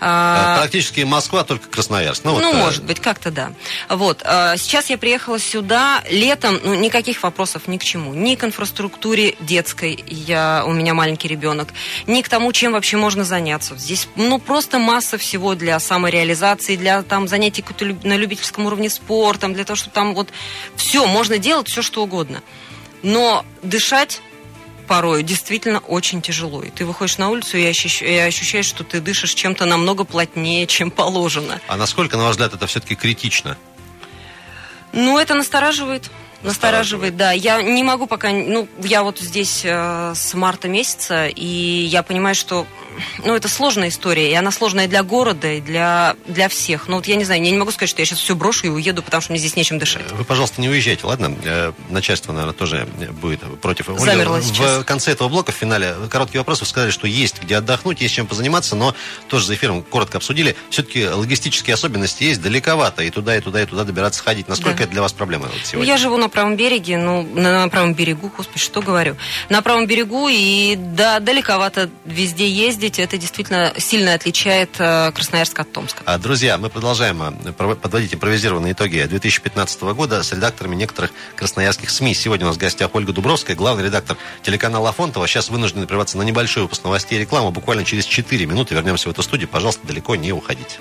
А, 0.00 0.56
Э, 0.56 0.60
Практически 0.60 1.00
Москва, 1.00 1.44
только 1.44 1.68
Красноярск. 1.68 2.24
Ну, 2.24 2.32
вот, 2.32 2.42
ну, 2.42 2.52
э, 2.52 2.56
может 2.56 2.84
быть, 2.84 3.00
как-то 3.00 3.30
да. 3.30 3.52
Вот. 3.88 4.22
а, 4.24 4.56
Сейчас 4.56 4.90
я 4.90 4.98
приехала 4.98 5.38
сюда 5.38 6.02
летом, 6.10 6.58
ну, 6.62 6.74
никаких 6.74 7.22
вопросов 7.22 7.66
ни 7.66 7.78
к 7.78 7.84
чему. 7.84 8.14
Ни 8.14 8.34
к 8.34 8.44
инфраструктуре 8.44 9.34
детской, 9.40 10.02
я, 10.06 10.64
у 10.66 10.72
меня 10.72 10.94
маленький 10.94 11.28
ребенок, 11.28 11.68
ни 12.06 12.22
к 12.22 12.28
тому, 12.28 12.52
чем 12.52 12.72
вообще 12.72 12.96
можно 12.96 13.24
заняться. 13.24 13.76
Здесь, 13.76 14.08
ну, 14.16 14.38
просто 14.38 14.78
масса 14.78 15.18
всего 15.18 15.54
для 15.54 15.78
самореализации, 15.78 16.76
для 16.76 17.02
там 17.02 17.28
занятий 17.28 17.64
на 18.04 18.16
любительском 18.16 18.66
уровне 18.66 18.90
спортом, 18.90 19.54
для 19.54 19.64
того, 19.64 19.76
чтобы 19.76 19.94
там 19.94 20.14
вот 20.14 20.28
все, 20.76 21.06
можно 21.06 21.38
делать 21.38 21.68
все, 21.68 21.82
что 21.82 22.02
угодно. 22.02 22.42
Но 23.02 23.44
дышать 23.62 24.20
порой 24.86 25.22
действительно 25.22 25.78
очень 25.80 26.22
тяжело. 26.22 26.62
И 26.62 26.70
ты 26.70 26.84
выходишь 26.86 27.18
на 27.18 27.30
улицу 27.30 27.58
и 27.58 27.64
ощущ- 27.64 28.04
и 28.04 28.16
ощущаешь, 28.16 28.66
что 28.66 28.84
ты 28.84 29.00
дышишь 29.00 29.34
чем-то 29.34 29.66
намного 29.66 30.04
плотнее, 30.04 30.66
чем 30.76 30.90
положено. 30.90 31.60
А 31.68 31.76
насколько, 31.76 32.16
на 32.16 32.24
ваш 32.24 32.32
взгляд, 32.32 32.54
это 32.54 32.66
все-таки 32.66 32.94
критично? 32.94 33.56
Ну, 34.92 35.18
это 35.18 35.34
настораживает. 35.34 36.10
Настораживает, 36.42 37.16
да. 37.16 37.32
Я 37.32 37.62
не 37.62 37.82
могу 37.82 38.06
пока, 38.06 38.30
ну, 38.30 38.68
я 38.82 39.02
вот 39.02 39.18
здесь 39.18 39.62
э, 39.64 40.12
с 40.14 40.34
марта 40.34 40.68
месяца, 40.68 41.26
и 41.26 41.44
я 41.44 42.02
понимаю, 42.02 42.34
что, 42.34 42.66
ну, 43.24 43.34
это 43.34 43.48
сложная 43.48 43.88
история, 43.88 44.30
и 44.30 44.34
она 44.34 44.50
сложная 44.50 44.86
для 44.88 45.02
города, 45.02 45.50
и 45.52 45.60
для, 45.60 46.16
для 46.26 46.48
всех. 46.48 46.88
Ну, 46.88 46.96
вот 46.96 47.06
я 47.06 47.16
не 47.16 47.24
знаю, 47.24 47.42
я 47.42 47.50
не 47.50 47.56
могу 47.56 47.70
сказать, 47.70 47.90
что 47.90 48.02
я 48.02 48.06
сейчас 48.06 48.20
все 48.20 48.34
брошу 48.34 48.66
и 48.66 48.70
уеду, 48.70 49.02
потому 49.02 49.20
что 49.20 49.32
мне 49.32 49.38
здесь 49.38 49.56
нечем 49.56 49.78
дышать. 49.78 50.10
Вы, 50.12 50.24
пожалуйста, 50.24 50.60
не 50.60 50.68
уезжайте, 50.68 51.06
ладно? 51.06 51.34
Э, 51.44 51.72
начальство, 51.90 52.32
наверное, 52.32 52.54
тоже 52.54 52.86
будет 53.20 53.40
против. 53.60 53.86
Замерло 53.98 54.42
сейчас. 54.42 54.82
В 54.82 54.84
конце 54.84 55.12
этого 55.12 55.28
блока, 55.28 55.52
в 55.52 55.54
финале, 55.54 55.94
короткий 56.10 56.38
вопрос, 56.38 56.60
вы 56.60 56.66
сказали, 56.66 56.90
что 56.90 57.06
есть 57.06 57.42
где 57.42 57.56
отдохнуть, 57.56 58.00
есть 58.00 58.14
чем 58.14 58.26
позаниматься, 58.26 58.76
но 58.76 58.94
тоже 59.28 59.46
за 59.46 59.54
эфиром 59.54 59.82
коротко 59.82 60.18
обсудили. 60.18 60.56
Все-таки 60.70 61.06
логистические 61.08 61.74
особенности 61.74 62.24
есть, 62.24 62.42
далековато, 62.42 63.02
и 63.02 63.10
туда, 63.10 63.36
и 63.36 63.40
туда, 63.40 63.62
и 63.62 63.66
туда 63.66 63.84
добираться, 63.84 64.22
ходить. 64.22 64.48
Насколько 64.48 64.78
да. 64.78 64.84
это 64.84 64.92
для 64.92 65.02
вас 65.02 65.12
проблема 65.12 65.46
вот 65.46 65.64
сегодня? 65.64 65.92
Я 65.92 65.96
живу 65.96 66.16
на 66.16 66.25
правом 66.28 66.56
береге, 66.56 66.98
ну, 66.98 67.22
на 67.22 67.68
правом 67.68 67.94
берегу, 67.94 68.30
господи, 68.36 68.58
что 68.58 68.82
говорю. 68.82 69.16
На 69.48 69.62
правом 69.62 69.86
берегу, 69.86 70.28
и 70.30 70.76
да, 70.76 71.20
далековато 71.20 71.90
везде 72.04 72.48
ездить, 72.48 72.98
это 72.98 73.18
действительно 73.18 73.72
сильно 73.78 74.14
отличает 74.14 74.70
э, 74.78 75.12
Красноярск 75.12 75.58
от 75.58 75.72
Томска. 75.72 76.02
А, 76.04 76.18
друзья, 76.18 76.58
мы 76.58 76.70
продолжаем 76.70 77.22
э, 77.22 77.52
подводить 77.52 78.14
импровизированные 78.14 78.72
итоги 78.72 79.02
2015 79.02 79.82
года 79.82 80.22
с 80.22 80.32
редакторами 80.32 80.74
некоторых 80.74 81.12
красноярских 81.36 81.90
СМИ. 81.90 82.14
Сегодня 82.14 82.46
у 82.46 82.48
нас 82.48 82.56
в 82.56 82.60
гостях 82.60 82.94
Ольга 82.94 83.12
Дубровская, 83.12 83.56
главный 83.56 83.84
редактор 83.84 84.16
телеканала 84.42 84.90
Афонтова. 84.90 85.26
Сейчас 85.26 85.50
вынуждены 85.50 85.86
прерваться 85.86 86.18
на 86.18 86.22
небольшой 86.22 86.62
выпуск 86.64 86.84
новостей 86.84 87.18
и 87.18 87.20
рекламы. 87.20 87.50
Буквально 87.50 87.84
через 87.84 88.04
4 88.04 88.46
минуты 88.46 88.74
вернемся 88.74 89.08
в 89.08 89.12
эту 89.12 89.22
студию. 89.22 89.48
Пожалуйста, 89.48 89.86
далеко 89.86 90.16
не 90.16 90.32
уходите. 90.32 90.78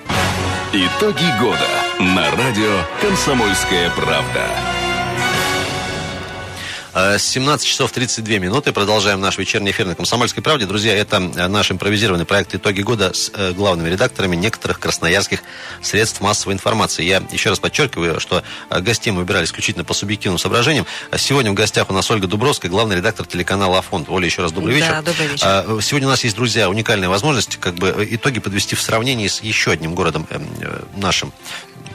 Итоги 0.73 1.39
года 1.39 1.67
на 1.99 2.31
радио 2.31 2.81
«Комсомольская 3.01 3.89
правда». 3.91 4.84
17 6.95 7.67
часов 7.67 7.91
32 7.91 8.37
минуты. 8.37 8.71
Продолжаем 8.71 9.19
наш 9.19 9.37
вечерний 9.37 9.71
эфир 9.71 9.85
на 9.85 9.95
«Комсомольской 9.95 10.41
правде». 10.41 10.65
Друзья, 10.65 10.95
это 10.95 11.17
э, 11.17 11.47
наш 11.49 11.69
импровизированный 11.69 12.23
проект 12.23 12.55
«Итоги 12.55 12.83
года» 12.83 13.13
с 13.13 13.29
э, 13.33 13.51
главными 13.51 13.89
редакторами 13.89 14.37
некоторых 14.37 14.79
красноярских 14.79 15.43
средств 15.81 16.21
массовой 16.21 16.53
информации. 16.53 17.03
Я 17.03 17.21
еще 17.33 17.49
раз 17.49 17.59
подчеркиваю, 17.59 18.21
что 18.21 18.43
э, 18.69 18.79
гостей 18.79 19.11
мы 19.11 19.19
выбирали 19.19 19.43
исключительно 19.43 19.83
по 19.83 19.93
субъективным 19.93 20.39
соображениям. 20.39 20.85
Сегодня 21.17 21.51
в 21.51 21.53
гостях 21.53 21.89
у 21.89 21.93
нас 21.93 22.09
Ольга 22.09 22.27
Дубровская, 22.27 22.71
главный 22.71 22.95
редактор 22.95 23.25
телеканала 23.25 23.79
«Афонт». 23.79 24.07
Оля, 24.07 24.27
еще 24.27 24.43
раз 24.43 24.53
добрый 24.53 24.75
вечер. 24.75 24.91
Да, 24.91 25.01
добрый 25.01 25.27
вечер. 25.27 25.45
А, 25.45 25.79
сегодня 25.81 26.07
у 26.07 26.11
нас 26.11 26.23
есть, 26.23 26.37
друзья, 26.37 26.69
уникальная 26.69 27.09
возможность 27.09 27.57
как 27.57 27.75
бы 27.75 28.07
итоги 28.09 28.39
подвести 28.39 28.77
в 28.77 28.81
сравнении 28.81 29.27
с 29.27 29.41
еще 29.41 29.71
одним 29.71 29.95
городом 29.95 30.25
нашим 30.95 31.33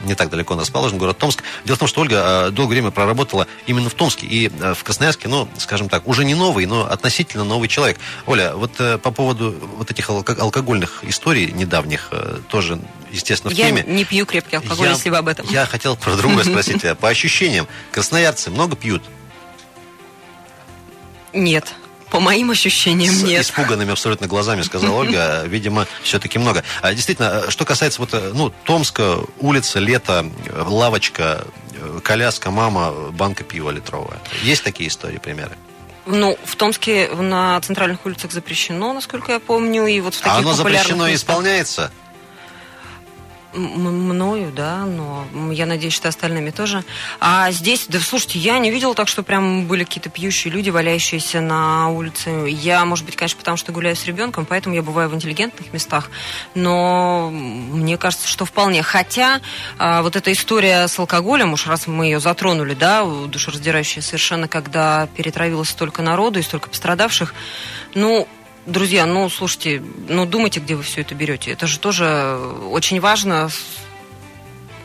не 0.03 0.15
так 0.15 0.29
далеко 0.29 0.55
расположен, 0.55 0.97
город 0.97 1.17
Томск. 1.17 1.43
Дело 1.65 1.75
в 1.75 1.79
том, 1.79 1.87
что 1.87 2.01
Ольга 2.01 2.49
долгое 2.51 2.75
время 2.75 2.91
проработала 2.91 3.47
именно 3.67 3.89
в 3.89 3.93
Томске 3.93 4.27
и 4.27 4.49
в 4.49 4.83
Красноярске, 4.83 5.27
ну, 5.27 5.47
скажем 5.57 5.89
так, 5.89 6.07
уже 6.07 6.25
не 6.25 6.35
новый, 6.35 6.65
но 6.65 6.85
относительно 6.85 7.43
новый 7.43 7.67
человек. 7.67 7.97
Оля, 8.25 8.55
вот 8.55 8.79
э, 8.79 8.97
по 8.97 9.11
поводу 9.11 9.55
вот 9.77 9.91
этих 9.91 10.09
алкогольных 10.09 11.03
историй 11.03 11.51
недавних, 11.51 12.09
э, 12.11 12.39
тоже, 12.49 12.79
естественно, 13.11 13.53
в 13.53 13.57
я 13.57 13.67
теме. 13.67 13.83
Я 13.85 13.93
не 13.93 14.05
пью 14.05 14.25
крепкий 14.25 14.57
алкоголь, 14.57 14.87
я, 14.87 14.91
если 14.93 15.09
вы 15.09 15.17
об 15.17 15.27
этом. 15.27 15.45
Я 15.49 15.65
хотел 15.65 15.95
про 15.95 16.15
другое 16.15 16.43
спросить. 16.43 16.81
По 16.99 17.09
ощущениям, 17.09 17.67
красноярцы 17.91 18.49
много 18.49 18.75
пьют? 18.75 19.03
Нет. 21.33 21.73
По 22.11 22.19
моим 22.19 22.51
ощущениям, 22.51 23.13
С 23.13 23.23
нет. 23.23 23.41
испуганными 23.41 23.91
абсолютно 23.91 24.27
глазами 24.27 24.61
сказала 24.61 24.93
Ольга. 24.99 25.43
Видимо, 25.45 25.87
все-таки 26.03 26.37
много. 26.37 26.63
А 26.81 26.93
действительно, 26.93 27.49
что 27.49 27.65
касается 27.65 28.01
вот, 28.01 28.13
э, 28.13 28.31
ну, 28.33 28.51
Томска, 28.65 29.19
улица, 29.39 29.79
лето, 29.79 30.29
лавочка, 30.53 31.45
коляска, 32.03 32.51
мама, 32.51 32.91
банка 33.11 33.43
пива 33.43 33.71
литровая. 33.71 34.19
Есть 34.43 34.63
такие 34.63 34.89
истории, 34.89 35.17
примеры? 35.17 35.57
Ну, 36.05 36.37
в 36.43 36.55
Томске 36.55 37.09
на 37.09 37.59
центральных 37.61 38.05
улицах 38.05 38.31
запрещено, 38.31 38.91
насколько 38.93 39.31
я 39.31 39.39
помню, 39.39 39.85
и 39.85 39.99
вот 40.01 40.15
в 40.15 40.17
таких 40.17 40.33
А 40.33 40.37
оно 40.39 40.53
запрещено 40.53 41.07
и 41.07 41.15
исполняется? 41.15 41.91
Мною, 43.53 44.51
да, 44.51 44.85
но 44.85 45.25
я 45.51 45.65
надеюсь, 45.65 45.93
что 45.93 46.07
остальными 46.07 46.51
тоже. 46.51 46.83
А 47.19 47.51
здесь, 47.51 47.85
да, 47.89 47.99
слушайте, 47.99 48.39
я 48.39 48.57
не 48.59 48.71
видела 48.71 48.95
так, 48.95 49.07
что 49.07 49.23
прям 49.23 49.65
были 49.67 49.83
какие-то 49.83 50.09
пьющие 50.09 50.53
люди, 50.53 50.69
валяющиеся 50.69 51.41
на 51.41 51.89
улице. 51.89 52.29
Я, 52.47 52.85
может 52.85 53.05
быть, 53.05 53.15
конечно, 53.15 53.37
потому 53.37 53.57
что 53.57 53.71
гуляю 53.71 53.95
с 53.95 54.05
ребенком, 54.05 54.45
поэтому 54.45 54.75
я 54.75 54.81
бываю 54.81 55.09
в 55.09 55.15
интеллигентных 55.15 55.73
местах. 55.73 56.09
Но 56.55 57.29
мне 57.31 57.97
кажется, 57.97 58.27
что 58.27 58.45
вполне. 58.45 58.83
Хотя 58.83 59.41
а, 59.77 60.01
вот 60.01 60.15
эта 60.15 60.31
история 60.31 60.87
с 60.87 60.97
алкоголем, 60.97 61.53
уж 61.53 61.67
раз 61.67 61.87
мы 61.87 62.05
ее 62.05 62.19
затронули, 62.19 62.73
да, 62.73 63.03
душераздирающая 63.03 64.01
совершенно, 64.01 64.47
когда 64.47 65.07
перетравилось 65.15 65.69
столько 65.69 66.01
народу 66.01 66.39
и 66.39 66.43
столько 66.43 66.69
пострадавших, 66.69 67.33
ну, 67.95 68.27
Друзья, 68.65 69.07
ну, 69.07 69.27
слушайте, 69.29 69.81
ну, 70.07 70.25
думайте, 70.27 70.59
где 70.59 70.75
вы 70.75 70.83
все 70.83 71.01
это 71.01 71.15
берете. 71.15 71.51
Это 71.51 71.65
же 71.65 71.79
тоже 71.79 72.37
очень 72.69 72.99
важно. 72.99 73.49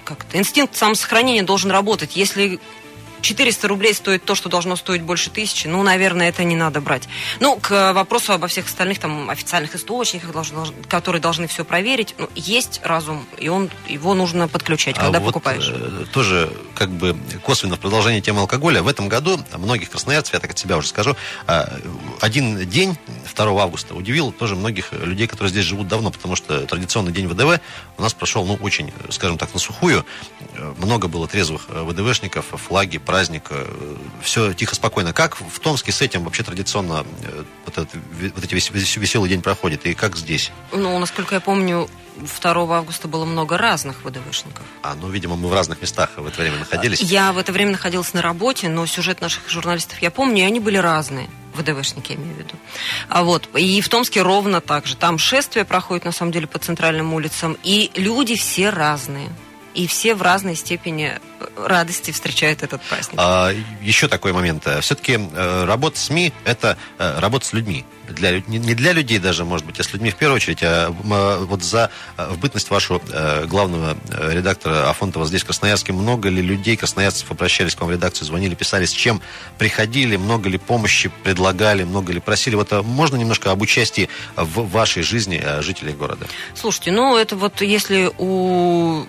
Как-то 0.05 0.39
инстинкт 0.39 0.75
самосохранения 0.75 1.43
должен 1.43 1.71
работать. 1.71 2.17
Если 2.17 2.59
400 3.27 3.67
рублей 3.67 3.93
стоит 3.93 4.25
то, 4.25 4.37
что 4.37 4.49
должно 4.49 4.77
стоить 4.77 5.03
больше 5.03 5.31
тысячи, 5.31 5.67
ну, 5.67 5.83
наверное, 5.83 6.29
это 6.29 6.45
не 6.45 6.55
надо 6.55 6.81
брать. 6.81 7.09
Ну, 7.41 7.59
к 7.61 7.93
вопросу 7.93 8.33
обо 8.33 8.47
всех 8.47 8.67
остальных 8.67 9.01
там 9.01 9.29
официальных 9.29 9.75
источниках, 9.75 10.31
должны, 10.31 10.67
которые 10.89 11.21
должны 11.21 11.49
все 11.49 11.65
проверить, 11.65 12.15
ну, 12.19 12.29
есть 12.37 12.81
разум, 12.85 13.27
и 13.37 13.49
он, 13.49 13.69
его 13.89 14.15
нужно 14.15 14.47
подключать, 14.47 14.97
когда 14.97 15.19
а 15.19 15.21
покупаешь. 15.21 15.69
Вот, 15.69 16.11
тоже 16.13 16.53
как 16.77 16.89
бы 16.91 17.17
косвенно 17.43 17.75
в 17.75 17.81
продолжении 17.81 18.21
темы 18.21 18.41
алкоголя. 18.43 18.83
В 18.83 18.89
этом 18.89 19.09
году 19.09 19.41
многих 19.57 19.91
красноярцев, 19.91 20.35
я 20.35 20.41
так 20.41 20.53
от 20.53 20.59
себя 20.59 20.77
уже 20.77 20.87
скажу, 20.87 21.17
а, 21.49 21.69
один 22.21 22.69
день, 22.69 22.97
2 23.35 23.61
августа, 23.61 23.95
удивил 23.95 24.31
тоже 24.31 24.55
многих 24.55 24.93
людей, 24.93 25.27
которые 25.27 25.51
здесь 25.51 25.65
живут 25.65 25.89
давно, 25.89 26.13
потому 26.13 26.37
что 26.37 26.61
традиционный 26.61 27.11
день 27.11 27.27
ВДВ 27.27 27.61
у 27.99 28.03
нас 28.03 28.15
прошел, 28.15 28.45
ну, 28.47 28.55
очень, 28.61 28.93
скажем 29.11 29.37
так, 29.37 29.53
на 29.53 29.59
сухую. 29.59 30.07
Много 30.79 31.09
было 31.09 31.27
трезвых 31.27 31.69
ВДВшников, 31.69 32.47
флаги, 32.51 32.99
праздник, 32.99 33.16
э, 33.51 33.97
все 34.23 34.53
тихо, 34.53 34.75
спокойно. 34.75 35.13
Как 35.13 35.37
в 35.37 35.59
Томске 35.61 35.93
с 35.93 36.01
этим 36.01 36.25
вообще 36.25 36.43
традиционно 36.43 37.05
э, 37.23 37.45
вот, 37.65 37.79
этот, 37.79 37.91
вот 38.35 38.45
эти 38.45 38.55
веселый 38.99 39.29
день 39.29 39.43
проходит, 39.43 39.87
и 39.87 39.95
как 39.95 40.17
здесь? 40.17 40.53
Ну, 40.73 40.99
насколько 40.99 41.35
я 41.35 41.41
помню, 41.41 41.89
2 42.17 42.77
августа 42.77 43.09
было 43.09 43.25
много 43.25 43.59
разных 43.59 44.05
ВДВшников. 44.05 44.65
А, 44.83 44.95
ну, 44.95 45.09
видимо, 45.09 45.37
мы 45.37 45.49
в 45.49 45.55
разных 45.55 45.81
местах 45.83 46.11
в 46.17 46.27
это 46.27 46.41
время 46.41 46.59
находились. 46.59 47.01
Я 47.01 47.33
в 47.33 47.39
это 47.39 47.53
время 47.53 47.73
находилась 47.73 48.13
на 48.15 48.23
работе, 48.23 48.69
но 48.69 48.87
сюжет 48.87 49.21
наших 49.21 49.49
журналистов 49.49 50.01
я 50.01 50.11
помню, 50.11 50.43
и 50.43 50.47
они 50.47 50.61
были 50.61 50.79
разные. 50.79 51.29
ВДВшники, 51.55 52.13
я 52.13 52.19
имею 52.19 52.35
в 52.35 52.39
виду. 52.39 52.55
А 53.09 53.23
вот, 53.23 53.49
и 53.57 53.81
в 53.81 53.89
Томске 53.89 54.21
ровно 54.21 54.61
так 54.61 54.87
же. 54.87 54.95
Там 54.95 55.17
шествие 55.17 55.65
проходит, 55.65 56.05
на 56.05 56.13
самом 56.13 56.31
деле, 56.31 56.47
по 56.47 56.59
центральным 56.59 57.15
улицам, 57.15 57.57
и 57.63 57.91
люди 57.95 58.37
все 58.37 58.69
разные 58.69 59.31
и 59.77 59.87
все 59.87 60.15
в 60.15 60.23
разной 60.23 60.57
степени 60.57 61.19
э, 61.41 61.47
радости 61.57 62.11
встречают 62.11 62.63
этот 62.63 62.81
праздник. 62.83 63.19
А, 63.19 63.53
еще 63.83 64.09
такой 64.09 64.33
момент. 64.33 64.67
Все-таки 64.81 65.19
э, 65.21 65.65
работа 65.67 65.99
СМИ– 65.99 66.33
это 66.45 66.79
э, 66.99 67.21
работа 67.21 67.47
с 67.47 67.53
людьми. 67.53 67.85
Для, 68.09 68.41
не 68.41 68.75
для 68.75 68.93
людей 68.93 69.19
даже, 69.19 69.45
может 69.45 69.67
быть, 69.67 69.79
а 69.79 69.83
с 69.83 69.93
людьми 69.93 70.11
в 70.11 70.15
первую 70.15 70.37
очередь, 70.37 70.61
а 70.63 70.91
вот 70.91 71.65
за 71.65 71.91
в 72.17 72.39
бытность 72.39 72.71
вашу 72.71 73.03
главного 73.47 73.97
редактора 74.31 74.89
Афонтова 74.89 75.27
здесь, 75.27 75.43
в 75.43 75.47
Красноярске, 75.47 75.93
много 75.93 76.29
ли 76.29 76.41
людей, 76.41 76.77
красноярцев, 76.77 77.29
обращались 77.33 77.75
к 77.75 77.81
вам 77.81 77.91
в 77.91 77.93
редакцию, 77.93 78.25
звонили, 78.25 78.55
писали, 78.55 78.85
с 78.85 78.93
чем 78.93 79.21
приходили, 79.59 80.15
много 80.15 80.49
ли 80.49 80.57
помощи 80.57 81.11
предлагали, 81.25 81.83
много 81.83 82.13
ли 82.13 82.21
просили? 82.21 82.55
Вот 82.55 82.71
можно 82.85 83.17
немножко 83.17 83.51
об 83.51 83.61
участии 83.61 84.09
в 84.37 84.71
вашей 84.71 85.03
жизни 85.03 85.45
жителей 85.61 85.93
города? 85.93 86.29
Слушайте, 86.55 86.93
ну 86.93 87.17
это 87.17 87.35
вот 87.35 87.61
если 87.61 88.13
у 88.19 89.05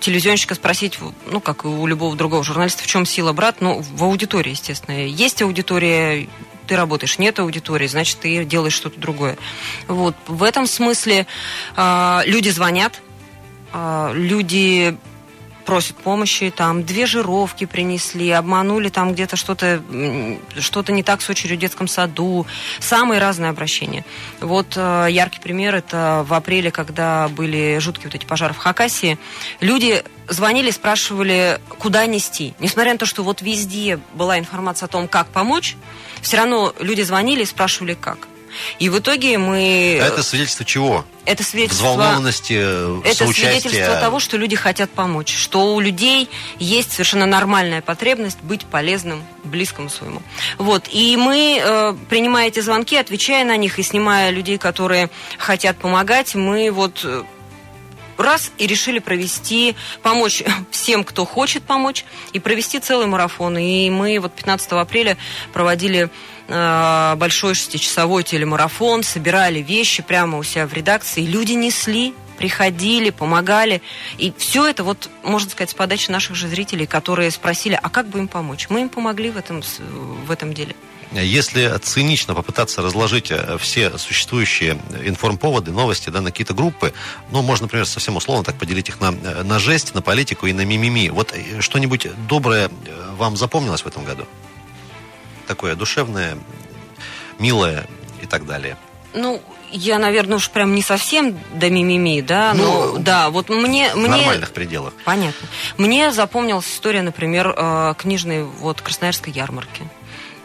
телевизионщика 0.00 0.54
спросить, 0.54 0.98
ну, 1.26 1.40
как 1.40 1.64
и 1.64 1.68
у 1.68 1.86
любого 1.86 2.16
другого 2.16 2.42
журналиста, 2.42 2.82
в 2.82 2.86
чем 2.86 3.06
сила 3.06 3.32
брат, 3.32 3.56
ну, 3.60 3.80
в 3.80 4.02
аудитории, 4.02 4.50
естественно. 4.50 5.06
Есть 5.06 5.42
аудитория, 5.42 6.28
ты 6.66 6.76
работаешь, 6.76 7.18
нет 7.18 7.38
аудитории, 7.38 7.86
значит, 7.86 8.18
ты 8.20 8.44
делаешь 8.44 8.72
что-то 8.72 8.98
другое. 8.98 9.36
Вот. 9.86 10.16
В 10.26 10.42
этом 10.42 10.66
смысле 10.66 11.26
э, 11.76 12.20
люди 12.26 12.48
звонят, 12.48 13.00
э, 13.72 14.12
люди 14.14 14.96
просят 15.64 15.96
помощи, 15.96 16.52
там 16.54 16.84
две 16.84 17.06
жировки 17.06 17.64
принесли, 17.66 18.30
обманули 18.30 18.88
там 18.88 19.12
где-то 19.12 19.36
что-то 19.36 19.82
что-то 20.58 20.92
не 20.92 21.02
так 21.02 21.22
с 21.22 21.30
очередью 21.30 21.58
в 21.58 21.60
детском 21.60 21.88
саду, 21.88 22.46
самые 22.78 23.20
разные 23.20 23.50
обращения. 23.50 24.04
Вот 24.40 24.74
э, 24.76 25.06
яркий 25.10 25.40
пример 25.40 25.74
это 25.74 26.24
в 26.28 26.34
апреле, 26.34 26.70
когда 26.70 27.28
были 27.28 27.78
жуткие 27.78 28.08
вот 28.08 28.14
эти 28.14 28.24
пожары 28.24 28.54
в 28.54 28.58
Хакасии, 28.58 29.18
люди 29.60 30.02
звонили, 30.28 30.70
спрашивали, 30.70 31.60
куда 31.78 32.06
нести. 32.06 32.54
Несмотря 32.58 32.92
на 32.92 32.98
то, 32.98 33.06
что 33.06 33.22
вот 33.22 33.42
везде 33.42 33.98
была 34.14 34.38
информация 34.38 34.86
о 34.86 34.88
том, 34.88 35.08
как 35.08 35.28
помочь, 35.28 35.76
все 36.22 36.36
равно 36.36 36.72
люди 36.80 37.02
звонили 37.02 37.42
и 37.42 37.46
спрашивали, 37.46 37.94
как. 37.94 38.28
И 38.78 38.88
в 38.88 38.98
итоге 38.98 39.38
мы... 39.38 39.98
Это 40.00 40.22
свидетельство 40.22 40.64
чего? 40.64 41.04
Это 41.24 41.42
свидетельство... 41.44 41.86
Взволнованности, 41.86 42.54
э, 42.56 43.00
Это 43.04 43.24
соучастия. 43.24 43.60
свидетельство 43.60 44.00
того, 44.00 44.20
что 44.20 44.36
люди 44.36 44.56
хотят 44.56 44.90
помочь. 44.90 45.34
Что 45.34 45.74
у 45.74 45.80
людей 45.80 46.28
есть 46.58 46.92
совершенно 46.92 47.26
нормальная 47.26 47.82
потребность 47.82 48.40
быть 48.42 48.64
полезным 48.64 49.22
близкому 49.44 49.88
своему. 49.90 50.22
Вот. 50.58 50.88
И 50.90 51.16
мы, 51.16 51.60
э, 51.62 51.94
принимая 52.08 52.48
эти 52.48 52.60
звонки, 52.60 52.96
отвечая 52.96 53.44
на 53.44 53.56
них 53.56 53.78
и 53.78 53.82
снимая 53.82 54.30
людей, 54.30 54.58
которые 54.58 55.10
хотят 55.38 55.76
помогать, 55.76 56.34
мы 56.34 56.70
вот 56.70 57.00
э, 57.04 57.22
раз 58.20 58.52
и 58.58 58.66
решили 58.66 58.98
провести, 58.98 59.74
помочь 60.02 60.42
всем, 60.70 61.04
кто 61.04 61.24
хочет 61.24 61.62
помочь, 61.62 62.04
и 62.32 62.38
провести 62.38 62.78
целый 62.78 63.06
марафон. 63.06 63.58
И 63.58 63.90
мы 63.90 64.18
вот 64.20 64.32
15 64.32 64.72
апреля 64.72 65.16
проводили 65.52 66.04
э, 66.04 66.08
большой 66.50 67.54
шестичасовой 67.54 68.24
телемарафон, 68.24 69.02
собирали 69.02 69.60
вещи 69.60 70.02
прямо 70.02 70.38
у 70.38 70.42
себя 70.42 70.66
в 70.66 70.72
редакции. 70.72 71.24
Люди 71.24 71.52
несли, 71.52 72.12
приходили, 72.38 73.10
помогали. 73.10 73.82
И 74.18 74.32
все 74.36 74.66
это, 74.66 74.82
вот, 74.82 75.10
можно 75.22 75.50
сказать, 75.50 75.70
с 75.70 75.74
подачи 75.74 76.10
наших 76.10 76.36
же 76.36 76.48
зрителей, 76.48 76.86
которые 76.86 77.30
спросили, 77.30 77.78
а 77.80 77.90
как 77.90 78.08
бы 78.08 78.18
им 78.18 78.28
помочь? 78.28 78.66
Мы 78.70 78.80
им 78.80 78.88
помогли 78.88 79.30
в 79.30 79.36
этом, 79.36 79.62
в 80.26 80.30
этом 80.30 80.54
деле. 80.54 80.74
Если 81.12 81.76
цинично 81.82 82.34
попытаться 82.34 82.82
разложить 82.82 83.30
э, 83.30 83.58
все 83.58 83.98
существующие 83.98 84.80
информповоды, 85.04 85.72
новости 85.72 86.08
да, 86.08 86.20
на 86.20 86.30
какие-то 86.30 86.54
группы, 86.54 86.94
ну, 87.30 87.42
можно, 87.42 87.64
например, 87.64 87.84
совсем 87.84 88.16
условно 88.16 88.44
так 88.44 88.56
поделить 88.56 88.88
их 88.88 89.00
на, 89.00 89.08
э, 89.08 89.42
на 89.42 89.58
жесть, 89.58 89.92
на 89.94 90.02
политику 90.02 90.46
и 90.46 90.52
на 90.52 90.64
мимими. 90.64 91.08
Вот 91.08 91.32
э, 91.32 91.60
что-нибудь 91.60 92.06
доброе 92.28 92.70
вам 93.18 93.36
запомнилось 93.36 93.82
в 93.82 93.86
этом 93.86 94.04
году? 94.04 94.24
Такое 95.50 95.74
душевное, 95.74 96.38
милое 97.40 97.84
и 98.22 98.26
так 98.26 98.46
далее. 98.46 98.76
Ну, 99.14 99.42
я, 99.72 99.98
наверное, 99.98 100.36
уж 100.36 100.48
прям 100.48 100.76
не 100.76 100.80
совсем 100.80 101.36
до 101.52 101.68
мимими, 101.68 102.20
да, 102.20 102.54
но 102.54 102.92
Ну, 102.92 102.98
да, 102.98 103.30
вот 103.30 103.48
мне... 103.48 103.92
В 103.92 103.96
мне... 103.96 104.10
нормальных 104.10 104.52
пределах. 104.52 104.92
Понятно. 105.04 105.48
Мне 105.76 106.12
запомнилась 106.12 106.72
история, 106.72 107.02
например, 107.02 107.52
э, 107.56 107.94
книжной 107.98 108.44
вот 108.44 108.80
Красноярской 108.80 109.32
ярмарки. 109.32 109.82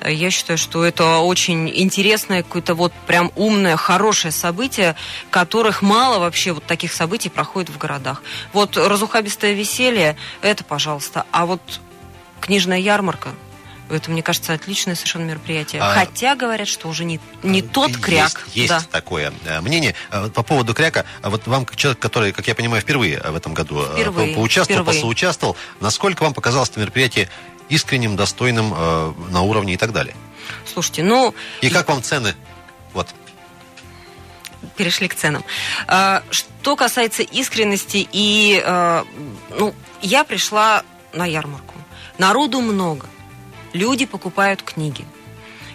Я 0.03 0.31
считаю, 0.31 0.57
что 0.57 0.83
это 0.83 1.19
очень 1.19 1.69
интересное, 1.69 2.41
какое-то 2.41 2.73
вот 2.73 2.91
прям 3.05 3.31
умное, 3.35 3.77
хорошее 3.77 4.31
событие, 4.31 4.95
которых 5.29 5.83
мало 5.83 6.17
вообще 6.17 6.51
вот 6.51 6.63
таких 6.63 6.93
событий 6.93 7.29
проходит 7.29 7.69
в 7.69 7.77
городах. 7.77 8.23
Вот 8.53 8.75
разухабистое 8.75 9.53
веселье, 9.53 10.17
это 10.41 10.63
пожалуйста. 10.63 11.27
А 11.29 11.45
вот 11.45 11.61
книжная 12.41 12.79
ярмарка, 12.79 13.29
это, 13.89 14.09
мне 14.11 14.21
кажется, 14.23 14.53
отличное 14.53 14.95
совершенно 14.95 15.23
мероприятие. 15.25 15.81
А- 15.81 15.93
Хотя 15.93 16.35
говорят, 16.35 16.67
что 16.67 16.87
уже 16.87 17.05
не, 17.05 17.19
не 17.43 17.61
тот 17.61 17.95
кряк. 17.97 18.43
Есть, 18.47 18.55
есть 18.55 18.69
да. 18.69 18.81
такое 18.91 19.31
э, 19.45 19.61
мнение. 19.61 19.95
А 20.09 20.29
По 20.29 20.43
поводу 20.43 20.73
кряка, 20.73 21.05
а 21.21 21.29
вот 21.29 21.45
вам, 21.47 21.65
как 21.65 21.75
человек, 21.75 21.99
который, 21.99 22.31
как 22.31 22.47
я 22.47 22.55
понимаю, 22.55 22.81
впервые 22.81 23.19
в 23.21 23.35
этом 23.35 23.53
году 23.53 23.81
э, 23.81 23.93
Впервые, 23.93 24.29
по- 24.29 24.35
поучаствовал, 24.39 24.81
впервые. 24.81 24.95
посоучаствовал, 25.01 25.55
насколько 25.79 26.23
вам 26.23 26.33
показалось 26.33 26.69
это 26.69 26.79
мероприятие 26.79 27.29
искренним, 27.69 28.15
достойным 28.15 28.73
э, 28.75 29.13
на 29.29 29.41
уровне 29.41 29.73
и 29.73 29.77
так 29.77 29.91
далее? 29.91 30.15
Слушайте, 30.71 31.03
ну... 31.03 31.33
И 31.61 31.69
как 31.69 31.87
вам 31.89 32.01
цены? 32.03 32.35
Вот. 32.93 33.09
перешли 34.77 35.07
к 35.07 35.15
ценам. 35.15 35.43
А, 35.87 36.23
Что 36.29 36.75
касается 36.75 37.23
искренности 37.23 38.07
и, 38.11 38.61
э, 38.65 39.03
ну, 39.57 39.73
я 40.01 40.23
пришла 40.23 40.83
на 41.13 41.25
ярмарку. 41.25 41.73
Народу 42.17 42.61
много. 42.61 43.07
Люди 43.75 44.05
покупают 44.05 44.61
книги. 44.61 45.03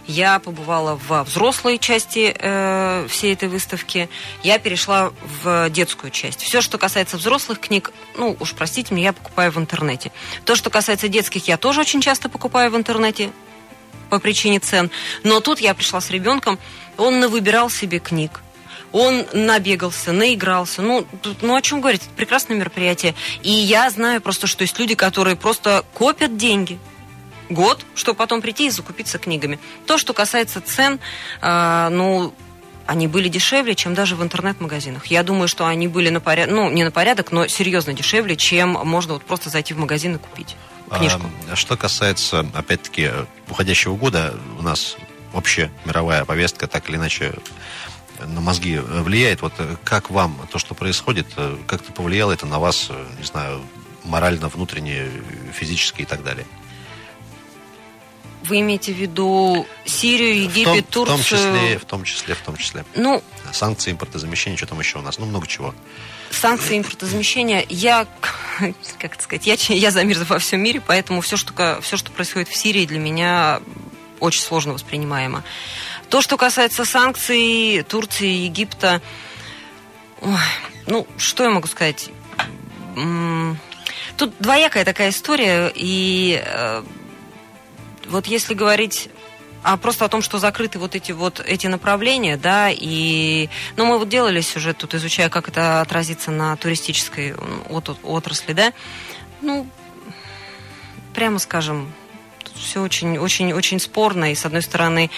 Я 0.07 0.39
побывала 0.39 0.99
во 1.07 1.23
взрослой 1.23 1.77
части 1.77 2.35
э, 2.35 3.07
всей 3.11 3.35
этой 3.35 3.51
выставки. 3.51 4.09
Я 4.43 4.59
перешла 4.59 5.13
в 5.43 5.69
детскую 5.69 6.11
часть. 6.11 6.41
Все, 6.41 6.63
что 6.63 6.79
касается 6.79 7.19
взрослых 7.19 7.61
книг, 7.61 7.93
ну, 8.17 8.39
уж 8.41 8.55
простите 8.55 8.95
меня, 8.95 9.09
я 9.09 9.13
покупаю 9.13 9.53
в 9.53 9.59
интернете. 9.59 10.13
То, 10.47 10.57
что 10.57 10.71
касается 10.71 11.09
детских, 11.09 11.47
я 11.47 11.59
тоже 11.59 11.83
очень 11.83 12.01
часто 12.01 12.31
покупаю 12.31 12.71
в 12.71 12.77
интернете 12.77 13.33
по 14.09 14.19
причине 14.19 14.61
цен. 14.61 14.91
Но 15.23 15.41
тут 15.41 15.61
я 15.61 15.75
пришла 15.75 16.01
с 16.01 16.09
ребенком, 16.09 16.59
он 16.97 17.29
выбирал 17.29 17.69
себе 17.69 17.99
книг. 17.99 18.41
Он 18.93 19.27
набегался, 19.35 20.13
наигрался. 20.13 20.81
Ну, 20.81 21.07
ну 21.43 21.55
о 21.55 21.61
чем 21.61 21.83
говорить? 21.83 22.05
Это 22.05 22.15
прекрасное 22.15 22.57
мероприятие. 22.57 23.15
И 23.43 23.51
я 23.51 23.91
знаю 23.91 24.23
просто, 24.23 24.47
что 24.47 24.63
есть 24.63 24.79
люди, 24.79 24.95
которые 24.95 25.37
просто 25.37 25.85
копят 25.93 26.39
деньги 26.39 26.79
год, 27.51 27.85
чтобы 27.95 28.17
потом 28.17 28.41
прийти 28.41 28.67
и 28.67 28.71
закупиться 28.71 29.19
книгами. 29.19 29.59
То, 29.87 29.99
что 29.99 30.15
касается 30.15 30.61
цен, 30.61 31.01
э, 31.43 31.89
ну, 31.91 32.33
они 32.87 33.07
были 33.07 33.29
дешевле, 33.29 33.75
чем 33.75 33.95
даже 33.95 34.17
в 34.17 34.23
интернет-магазинах. 34.23 35.07
Я 35.07 35.23
думаю, 35.23 35.49
что 35.49 35.67
они 35.67 35.87
были 35.87 36.09
на 36.09 36.21
порядок, 36.21 36.55
ну, 36.55 36.71
не 36.71 36.85
на 36.85 36.91
порядок, 36.91 37.31
но 37.31 37.47
серьезно 37.47 37.93
дешевле, 37.93 38.37
чем 38.37 38.71
можно 38.71 39.15
вот 39.15 39.25
просто 39.25 39.51
зайти 39.51 39.75
в 39.75 39.79
магазин 39.79 40.17
и 40.17 40.19
купить 40.19 40.57
книжку. 40.91 41.23
А, 41.51 41.57
что 41.57 41.77
касается, 41.77 42.47
опять-таки, 42.55 43.11
уходящего 43.49 43.95
года, 43.97 44.35
у 44.59 44.63
нас 44.63 44.97
общая 45.33 45.71
мировая 45.85 46.25
повестка 46.25 46.67
так 46.67 46.89
или 46.89 46.97
иначе 46.97 47.35
на 48.19 48.41
мозги 48.41 48.79
влияет. 48.79 49.43
Вот 49.43 49.55
э, 49.59 49.77
как 49.85 50.11
вам 50.11 50.37
то, 50.51 50.59
что 50.59 50.75
происходит, 50.75 51.27
э, 51.37 51.57
как-то 51.67 51.93
повлияло 51.93 52.33
это 52.33 52.47
на 52.47 52.59
вас, 52.59 52.89
э, 52.91 53.07
не 53.19 53.25
знаю, 53.25 53.63
морально, 54.05 54.49
внутренне, 54.49 55.09
физически 55.55 56.03
и 56.03 56.05
так 56.05 56.23
далее? 56.23 56.47
Вы 58.45 58.61
имеете 58.61 58.93
в 58.93 58.97
виду 58.97 59.67
Сирию, 59.85 60.35
В 60.49 60.51
Египет, 60.57 60.89
том, 60.89 61.05
в 61.05 61.09
том 61.09 61.19
Турцию? 61.19 61.39
числе, 61.39 61.79
в 61.79 61.85
том 61.85 62.05
числе, 62.05 62.35
в 62.35 62.41
том 62.41 62.57
числе. 62.57 62.85
Ну, 62.95 63.23
Санкции, 63.53 63.91
импортозамещение, 63.91 64.57
что 64.57 64.67
там 64.67 64.79
еще 64.79 64.99
у 64.99 65.03
нас? 65.03 65.19
Ну, 65.19 65.27
много 65.27 65.47
чего. 65.47 65.75
санкции 66.31 66.79
импортозамещения, 66.79 67.67
я, 67.69 68.07
как 68.99 69.15
это 69.15 69.23
сказать, 69.23 69.47
я, 69.47 69.55
я 69.75 69.91
за 69.91 70.05
мир 70.05 70.19
во 70.25 70.39
всем 70.39 70.61
мире, 70.63 70.81
поэтому 70.85 71.21
все 71.21 71.37
что, 71.37 71.81
все, 71.83 71.97
что 71.97 72.11
происходит 72.13 72.49
в 72.49 72.57
Сирии, 72.57 72.87
для 72.87 72.99
меня 72.99 73.61
очень 74.21 74.43
сложно 74.43 74.73
воспринимаемо. 74.73 75.43
То, 76.09 76.21
что 76.23 76.37
касается 76.37 76.85
санкций 76.85 77.83
Турции, 77.89 78.45
Египта, 78.45 79.01
ой, 80.21 80.37
ну, 80.87 81.07
что 81.17 81.45
я 81.45 81.51
могу 81.51 81.67
сказать? 81.69 82.11
Тут 84.17 84.35
двоякая 84.39 84.85
такая 84.85 85.11
история, 85.11 85.73
и 85.75 86.43
э, 86.45 86.83
вот 88.11 88.27
если 88.27 88.55
говорить 88.55 89.09
а 89.63 89.77
просто 89.77 90.07
о 90.07 90.09
том, 90.09 90.23
что 90.23 90.39
закрыты 90.39 90.79
вот 90.79 90.95
эти 90.95 91.13
вот 91.13 91.39
эти 91.41 91.67
направления, 91.67 92.39
да, 92.39 92.71
и, 92.71 93.51
ну, 93.77 93.85
мы 93.85 93.99
вот 93.99 94.09
делали 94.09 94.41
сюжет 94.41 94.79
тут, 94.79 94.95
изучая, 94.95 95.29
как 95.29 95.49
это 95.49 95.83
отразится 95.83 96.31
на 96.31 96.57
туристической 96.57 97.35
от- 97.69 97.99
отрасли, 98.03 98.55
да, 98.55 98.73
ну, 99.43 99.67
прямо 101.15 101.39
скажем, 101.39 101.93
все 102.55 102.81
очень, 102.81 103.19
очень, 103.19 103.53
очень 103.53 103.81
спорно, 103.81 104.33
и 104.33 104.35
с 104.35 104.47
одной 104.47 104.63
стороны, 104.63 105.11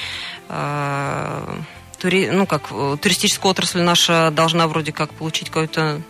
э, 0.48 1.56
тури- 2.00 2.30
ну, 2.30 2.46
как 2.46 2.64
э, 2.70 2.96
туристическая 3.00 3.50
отрасль 3.50 3.80
наша 3.80 4.30
должна 4.32 4.66
вроде 4.66 4.92
как 4.92 5.12
получить 5.12 5.50
какой-то 5.50 6.02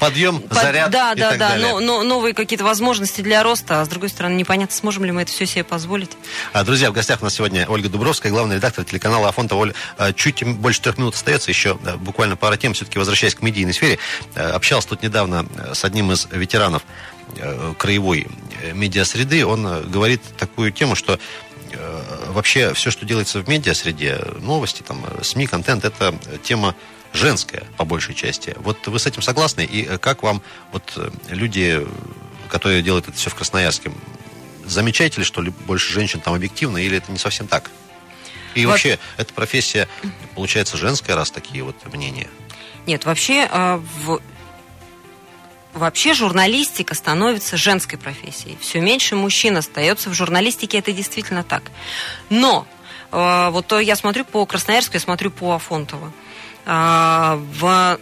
Подъем, 0.00 0.40
под- 0.40 0.58
заряд 0.58 0.90
Да, 0.90 1.12
и 1.12 1.16
да, 1.16 1.30
так 1.30 1.38
да. 1.38 1.48
далее. 1.50 1.66
Но, 1.68 1.80
но 1.80 2.02
новые 2.02 2.34
какие-то 2.34 2.64
возможности 2.64 3.20
для 3.20 3.42
роста, 3.42 3.80
а 3.80 3.84
с 3.84 3.88
другой 3.88 4.08
стороны, 4.08 4.34
непонятно, 4.34 4.74
сможем 4.74 5.04
ли 5.04 5.12
мы 5.12 5.22
это 5.22 5.30
все 5.30 5.46
себе 5.46 5.62
позволить. 5.62 6.10
А, 6.52 6.64
Друзья, 6.64 6.90
в 6.90 6.94
гостях 6.94 7.20
у 7.20 7.24
нас 7.24 7.34
сегодня 7.34 7.66
Ольга 7.68 7.88
Дубровская, 7.88 8.32
главный 8.32 8.56
редактор 8.56 8.84
телеканала 8.84 9.28
Афонта. 9.28 9.54
Оль, 9.56 9.74
а, 9.98 10.12
чуть 10.12 10.42
больше 10.44 10.80
трех 10.80 10.98
минут 10.98 11.14
остается, 11.14 11.50
еще 11.50 11.74
буквально 11.98 12.36
пара 12.36 12.56
тем, 12.56 12.72
все-таки 12.74 12.98
возвращаясь 12.98 13.34
к 13.34 13.42
медийной 13.42 13.74
сфере. 13.74 13.98
А, 14.34 14.54
Общался 14.54 14.88
тут 14.88 15.02
недавно 15.02 15.46
а, 15.58 15.74
с 15.74 15.84
одним 15.84 16.10
из 16.12 16.26
ветеранов 16.30 16.82
а, 17.38 17.74
краевой 17.74 18.26
э, 18.62 18.72
медиасреды. 18.72 19.44
Он 19.44 19.88
говорит 19.90 20.22
такую 20.38 20.72
тему, 20.72 20.94
что 20.96 21.18
э, 21.72 22.02
вообще 22.28 22.72
все, 22.74 22.90
что 22.90 23.04
делается 23.04 23.40
в 23.40 23.48
медиасреде, 23.48 24.20
новости, 24.40 24.82
там, 24.82 25.04
э, 25.06 25.22
СМИ, 25.22 25.46
контент, 25.46 25.84
это 25.84 26.14
тема 26.42 26.74
женская, 27.12 27.64
по 27.76 27.84
большей 27.84 28.14
части. 28.14 28.54
Вот 28.58 28.86
вы 28.86 28.98
с 28.98 29.06
этим 29.06 29.22
согласны? 29.22 29.64
И 29.64 29.84
э, 29.84 29.98
как 29.98 30.22
вам 30.22 30.42
вот 30.72 30.92
э, 30.96 31.10
люди, 31.28 31.86
которые 32.48 32.82
делают 32.82 33.08
это 33.08 33.16
все 33.16 33.30
в 33.30 33.34
Красноярске, 33.34 33.92
замечаете 34.64 35.18
ли, 35.18 35.24
что 35.24 35.42
ли 35.42 35.50
больше 35.66 35.92
женщин 35.92 36.20
там 36.20 36.34
объективно, 36.34 36.78
или 36.78 36.96
это 36.96 37.10
не 37.10 37.18
совсем 37.18 37.46
так? 37.46 37.70
И 38.54 38.64
Вот- 38.66 38.72
вообще, 38.72 38.98
эта 39.16 39.32
профессия, 39.32 39.88
получается, 40.34 40.76
женская, 40.76 41.14
раз 41.14 41.30
такие 41.30 41.62
вот 41.62 41.76
мнения. 41.92 42.28
Нет, 42.86 43.04
вообще 43.04 43.48
в... 43.52 44.20
Вообще 45.72 46.14
журналистика 46.14 46.96
становится 46.96 47.56
женской 47.56 47.96
профессией. 47.96 48.58
Все 48.60 48.80
меньше 48.80 49.14
мужчин 49.14 49.56
остается 49.56 50.10
в 50.10 50.14
журналистике, 50.14 50.78
это 50.78 50.90
действительно 50.92 51.44
так. 51.44 51.62
Но 52.28 52.66
э, 53.12 53.48
вот 53.50 53.70
я 53.80 53.94
смотрю 53.94 54.24
по 54.24 54.44
Красноярску, 54.46 54.94
я 54.94 55.00
смотрю 55.00 55.30
по 55.30 55.54
Афонтово. 55.54 56.12
А, 56.66 57.40
в 57.58 57.98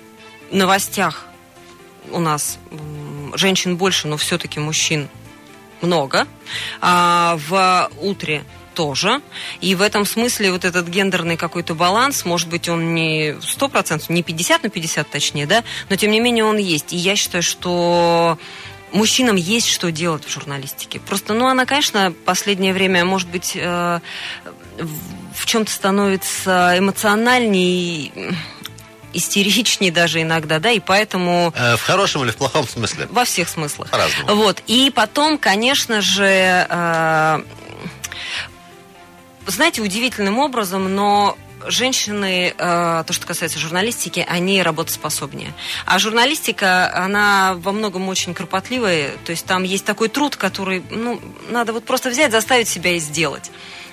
новостях 0.51 1.27
у 2.11 2.21
нас 2.21 2.59
женщин 3.35 3.77
больше, 3.77 4.09
но 4.09 4.17
все-таки 4.17 4.61
мужчин 4.61 5.09
много. 5.81 6.27
А 6.81 7.39
в 7.49 7.89
утре 8.01 8.45
тоже. 8.75 9.21
И 9.61 9.75
в 9.75 9.83
этом 9.83 10.07
смысле 10.07 10.53
вот 10.53 10.65
этот 10.65 10.87
гендерный 10.87 11.37
какой-то 11.37 11.75
баланс, 11.75 12.25
может 12.25 12.49
быть, 12.49 12.69
он 12.69 12.95
не 12.95 13.31
100%, 13.31 14.05
не 14.09 14.23
50 14.23 14.63
на 14.63 14.69
50 14.69 15.11
точнее, 15.11 15.47
да, 15.47 15.65
но 15.89 15.97
тем 15.97 16.13
не 16.13 16.21
менее 16.21 16.45
он 16.45 16.59
есть. 16.59 16.93
И 16.93 16.97
я 16.97 17.17
считаю, 17.17 17.43
что 17.43 18.39
мужчинам 18.93 19.35
есть 19.37 19.69
что 19.69 19.91
делать 19.91 20.25
в 20.25 20.31
журналистике. 20.31 21.01
Просто, 21.01 21.35
ну, 21.35 21.47
она, 21.47 21.67
конечно, 21.67 22.15
последнее 22.25 22.73
время, 22.73 23.05
может 23.05 23.29
быть, 23.29 23.53
э, 23.57 24.01
в 24.79 25.47
чем-то 25.47 25.71
становится 25.71 26.75
эмоциональней 26.77 28.13
истеричнее 29.13 29.91
даже 29.91 30.23
иногда, 30.23 30.59
да, 30.59 30.71
и 30.71 30.81
поэтому... 30.81 31.53
Э, 31.57 31.77
в 31.77 31.83
хорошем 31.83 32.25
или 32.25 32.31
в 32.31 32.37
плохом 32.37 32.69
смысле? 32.69 33.07
Во 33.11 33.25
всех 33.25 33.49
смыслах. 33.49 33.91
По-разному. 33.91 34.35
Вот, 34.35 34.63
и 34.67 34.93
потом, 34.95 35.39
конечно 35.39 36.01
же, 36.01 36.67
э, 36.69 37.43
знаете, 39.47 39.81
удивительным 39.81 40.39
образом, 40.39 40.95
но 40.95 41.37
женщины, 41.67 42.55
э, 42.57 43.05
то, 43.07 43.13
что 43.13 43.27
касается 43.27 43.59
журналистики, 43.59 44.25
они 44.29 44.63
работоспособнее. 44.63 45.53
А 45.87 45.99
журналистика, 45.99 46.95
она 46.95 47.55
во 47.57 47.73
многом 47.73 48.09
очень 48.09 48.35
кропотливая, 48.35 49.13
то 49.25 49.33
есть 49.33 49.47
там 49.47 49.63
есть 49.63 49.85
такой 49.85 50.09
труд, 50.09 50.37
который, 50.37 50.83
ну, 50.91 51.21
надо 51.51 51.73
вот 51.73 51.85
просто 51.85 52.11
взять, 52.11 52.33
заставить 52.33 52.69
себя 52.69 52.93
и 52.93 52.99
сделать. 52.99 53.51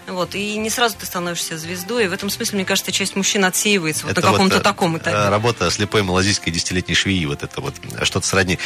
Вот, 0.07 0.35
и 0.35 0.57
не 0.57 0.69
сразу 0.69 0.95
ты 0.99 1.05
становишься 1.05 1.57
звездой. 1.57 2.05
И 2.05 2.07
в 2.07 2.13
этом 2.13 2.29
смысле, 2.29 2.57
мне 2.57 2.65
кажется, 2.65 2.91
часть 2.91 3.15
мужчин 3.15 3.43
отсеивается 3.43 4.05
вот 4.05 4.15
на 4.15 4.21
каком-то 4.21 4.55
вот, 4.55 4.61
э, 4.61 4.63
таком 4.63 4.97
этапе. 4.97 5.17
Э, 5.17 5.29
работа 5.29 5.71
слепой 5.71 6.03
малазийской 6.03 6.53
десятилетней 6.53 6.95
швеи, 6.95 7.25
вот 7.25 7.41
это 7.41 7.59
вот, 7.59 7.73
что-то 8.03 8.27
сродни. 8.27 8.59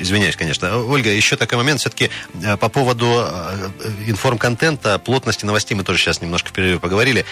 Извиняюсь, 0.00 0.36
конечно. 0.36 0.78
Ольга, 0.84 1.10
еще 1.10 1.36
такой 1.36 1.58
момент, 1.58 1.80
все-таки 1.80 2.10
э, 2.42 2.56
по 2.56 2.68
поводу 2.68 3.26
информконтента, 4.06 4.98
плотности 4.98 5.44
новостей, 5.44 5.74
мы 5.76 5.82
тоже 5.82 5.98
сейчас 5.98 6.20
немножко 6.20 6.50
в 6.50 6.52
перерыве 6.52 6.78
поговорили. 6.78 7.24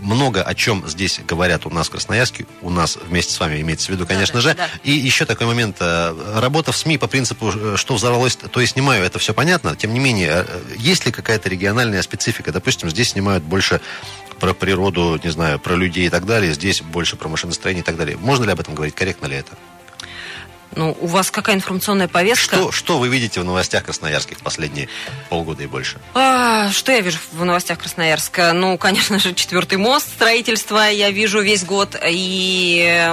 Много 0.00 0.42
о 0.42 0.54
чем 0.54 0.84
здесь 0.88 1.20
говорят 1.26 1.66
у 1.66 1.70
нас 1.70 1.88
в 1.88 1.90
Красноярске, 1.90 2.46
у 2.60 2.70
нас 2.70 2.96
вместе 2.96 3.32
с 3.32 3.40
вами 3.40 3.60
имеется 3.60 3.86
в 3.86 3.90
виду, 3.90 4.06
конечно 4.06 4.36
да, 4.36 4.40
же. 4.40 4.54
Да. 4.54 4.68
И 4.82 4.92
еще 4.92 5.26
такой 5.26 5.46
момент. 5.46 5.76
Работа 5.80 6.72
в 6.72 6.76
СМИ 6.76 6.98
по 6.98 7.06
принципу, 7.06 7.52
что 7.76 7.94
взорвалось, 7.94 8.36
то 8.36 8.60
и 8.60 8.66
снимаю, 8.66 9.04
это 9.04 9.18
все 9.18 9.32
понятно. 9.32 9.76
Тем 9.76 9.92
не 9.92 10.00
менее, 10.00 10.46
есть 10.76 11.06
ли 11.06 11.12
какая-то 11.12 11.48
региональная 11.48 12.02
специфика? 12.02 12.52
Допустим, 12.52 12.79
допустим, 12.80 12.90
здесь 12.90 13.10
снимают 13.10 13.44
больше 13.44 13.80
про 14.38 14.54
природу, 14.54 15.20
не 15.22 15.30
знаю, 15.30 15.58
про 15.58 15.74
людей 15.74 16.06
и 16.06 16.10
так 16.10 16.24
далее, 16.24 16.54
здесь 16.54 16.80
больше 16.80 17.16
про 17.16 17.28
машиностроение 17.28 17.82
и 17.82 17.84
так 17.84 17.96
далее. 17.96 18.16
Можно 18.16 18.44
ли 18.44 18.52
об 18.52 18.60
этом 18.60 18.74
говорить? 18.74 18.94
Корректно 18.94 19.26
ли 19.26 19.36
это? 19.36 19.52
Ну, 20.76 20.96
у 21.00 21.06
вас 21.08 21.32
какая 21.32 21.56
информационная 21.56 22.06
повестка? 22.06 22.56
Что, 22.56 22.72
что 22.72 22.98
вы 22.98 23.08
видите 23.08 23.40
в 23.40 23.44
новостях 23.44 23.84
красноярских 23.84 24.38
последние 24.38 24.88
полгода 25.28 25.64
и 25.64 25.66
больше? 25.66 25.98
А, 26.14 26.70
что 26.70 26.92
я 26.92 27.00
вижу 27.00 27.18
в 27.32 27.44
новостях 27.44 27.80
Красноярска? 27.80 28.52
Ну, 28.52 28.78
конечно 28.78 29.18
же, 29.18 29.34
четвертый 29.34 29.78
мост, 29.78 30.08
строительство 30.08 30.88
я 30.88 31.10
вижу 31.10 31.40
весь 31.40 31.64
год, 31.64 31.96
и 32.08 33.10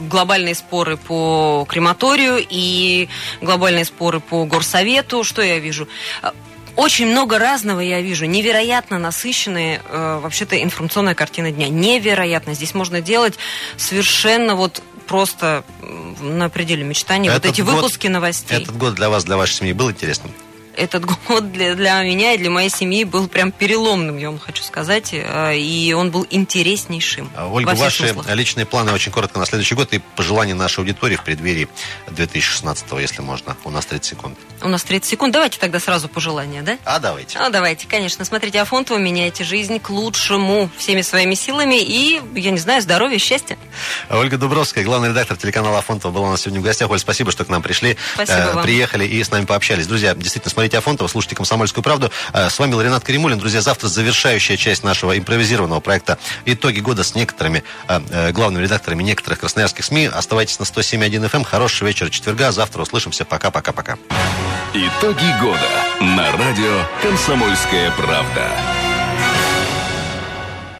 глобальные 0.00 0.56
споры 0.56 0.96
по 0.96 1.64
крематорию, 1.68 2.44
и 2.46 3.08
глобальные 3.40 3.84
споры 3.84 4.18
по 4.18 4.44
горсовету. 4.44 5.22
Что 5.22 5.40
я 5.40 5.60
вижу? 5.60 5.88
Очень 6.76 7.06
много 7.06 7.38
разного 7.38 7.80
я 7.80 8.00
вижу. 8.00 8.24
Невероятно 8.26 8.98
насыщенная 8.98 9.82
э, 9.88 10.20
вообще-то 10.22 10.62
информационная 10.62 11.14
картина 11.14 11.50
дня. 11.50 11.68
Невероятно. 11.68 12.54
Здесь 12.54 12.74
можно 12.74 13.00
делать 13.00 13.34
совершенно 13.76 14.54
вот 14.54 14.82
просто 15.06 15.64
на 16.20 16.48
пределе 16.48 16.84
мечтаний. 16.84 17.28
Этот 17.28 17.44
вот 17.44 17.52
эти 17.52 17.60
год, 17.62 17.74
выпуски 17.74 18.06
новостей. 18.06 18.62
Этот 18.62 18.76
год 18.76 18.94
для 18.94 19.08
вас, 19.10 19.24
для 19.24 19.36
вашей 19.36 19.54
семьи 19.54 19.72
был 19.72 19.90
интересным? 19.90 20.32
Этот 20.76 21.04
год 21.04 21.52
для, 21.52 21.74
для 21.74 22.02
меня 22.02 22.34
и 22.34 22.38
для 22.38 22.50
моей 22.50 22.70
семьи 22.70 23.04
был 23.04 23.28
прям 23.28 23.52
переломным, 23.52 24.16
я 24.18 24.30
вам 24.30 24.38
хочу 24.38 24.62
сказать, 24.62 25.10
э, 25.12 25.56
и 25.56 25.92
он 25.92 26.10
был 26.10 26.26
интереснейшим. 26.30 27.30
А, 27.36 27.48
Ольга, 27.48 27.74
ваши 27.74 28.08
смыслах. 28.08 28.34
личные 28.34 28.66
планы 28.66 28.92
очень 28.92 29.12
коротко 29.12 29.38
на 29.38 29.46
следующий 29.46 29.74
год 29.74 29.92
и 29.92 30.00
пожелания 30.16 30.54
нашей 30.54 30.80
аудитории 30.80 31.16
в 31.16 31.22
преддверии 31.22 31.68
2016, 32.08 32.86
если 33.00 33.22
можно. 33.22 33.56
У 33.64 33.70
нас 33.70 33.86
30 33.86 34.04
секунд. 34.04 34.38
У 34.62 34.68
нас 34.68 34.82
30 34.84 35.08
секунд. 35.08 35.32
Давайте 35.32 35.58
тогда 35.58 35.80
сразу 35.80 36.08
пожелания, 36.08 36.62
да? 36.62 36.78
А, 36.84 36.98
давайте. 36.98 37.38
А, 37.38 37.50
давайте, 37.50 37.86
конечно. 37.86 38.24
Смотрите 38.24 38.60
Афонтова, 38.60 38.98
меняйте 38.98 39.44
жизнь 39.44 39.78
к 39.78 39.90
лучшему 39.90 40.70
всеми 40.76 41.02
своими 41.02 41.34
силами 41.34 41.80
и, 41.80 42.20
я 42.34 42.50
не 42.50 42.58
знаю, 42.58 42.82
здоровья, 42.82 43.18
счастья. 43.18 43.58
Ольга 44.10 44.38
Дубровская, 44.38 44.84
главный 44.84 45.08
редактор 45.10 45.36
телеканала 45.36 45.78
Афонтова, 45.78 46.12
была 46.12 46.28
у 46.28 46.30
нас 46.30 46.42
сегодня 46.42 46.60
в 46.60 46.64
гостях. 46.64 46.90
Оль, 46.90 46.98
спасибо, 46.98 47.30
что 47.30 47.44
к 47.44 47.48
нам 47.48 47.62
пришли. 47.62 47.96
Спасибо 48.14 48.38
э, 48.38 48.54
вам. 48.54 48.62
Приехали 48.62 49.04
и 49.04 49.22
с 49.22 49.30
нами 49.30 49.44
пообщались. 49.44 49.86
Друзья, 49.86 50.14
действительно, 50.14 50.50
смотрите 50.50 50.61
Афонтова, 50.70 51.08
слушайте 51.08 51.36
«Комсомольскую 51.36 51.82
правду». 51.82 52.10
Э, 52.32 52.48
с 52.50 52.58
вами 52.58 52.72
был 52.72 52.80
Ренат 52.80 53.04
Каримулин. 53.04 53.38
Друзья, 53.38 53.60
завтра 53.60 53.88
завершающая 53.88 54.56
часть 54.56 54.84
нашего 54.84 55.18
импровизированного 55.18 55.80
проекта 55.80 56.18
«Итоги 56.44 56.80
года» 56.80 57.04
с 57.04 57.14
некоторыми 57.14 57.64
э, 57.88 58.00
э, 58.10 58.32
главными 58.32 58.62
редакторами 58.62 59.02
некоторых 59.02 59.40
красноярских 59.40 59.84
СМИ. 59.84 60.06
Оставайтесь 60.06 60.58
на 60.58 60.64
107.1 60.64 61.28
FM. 61.28 61.36
Эм. 61.36 61.44
Хорошего 61.44 61.88
вечера 61.88 62.10
четверга. 62.10 62.52
Завтра 62.52 62.82
услышимся. 62.82 63.24
Пока-пока-пока. 63.24 63.98
Итоги 64.74 65.40
года 65.40 65.68
на 66.00 66.32
радио 66.32 66.86
«Комсомольская 67.02 67.90
правда». 67.92 68.81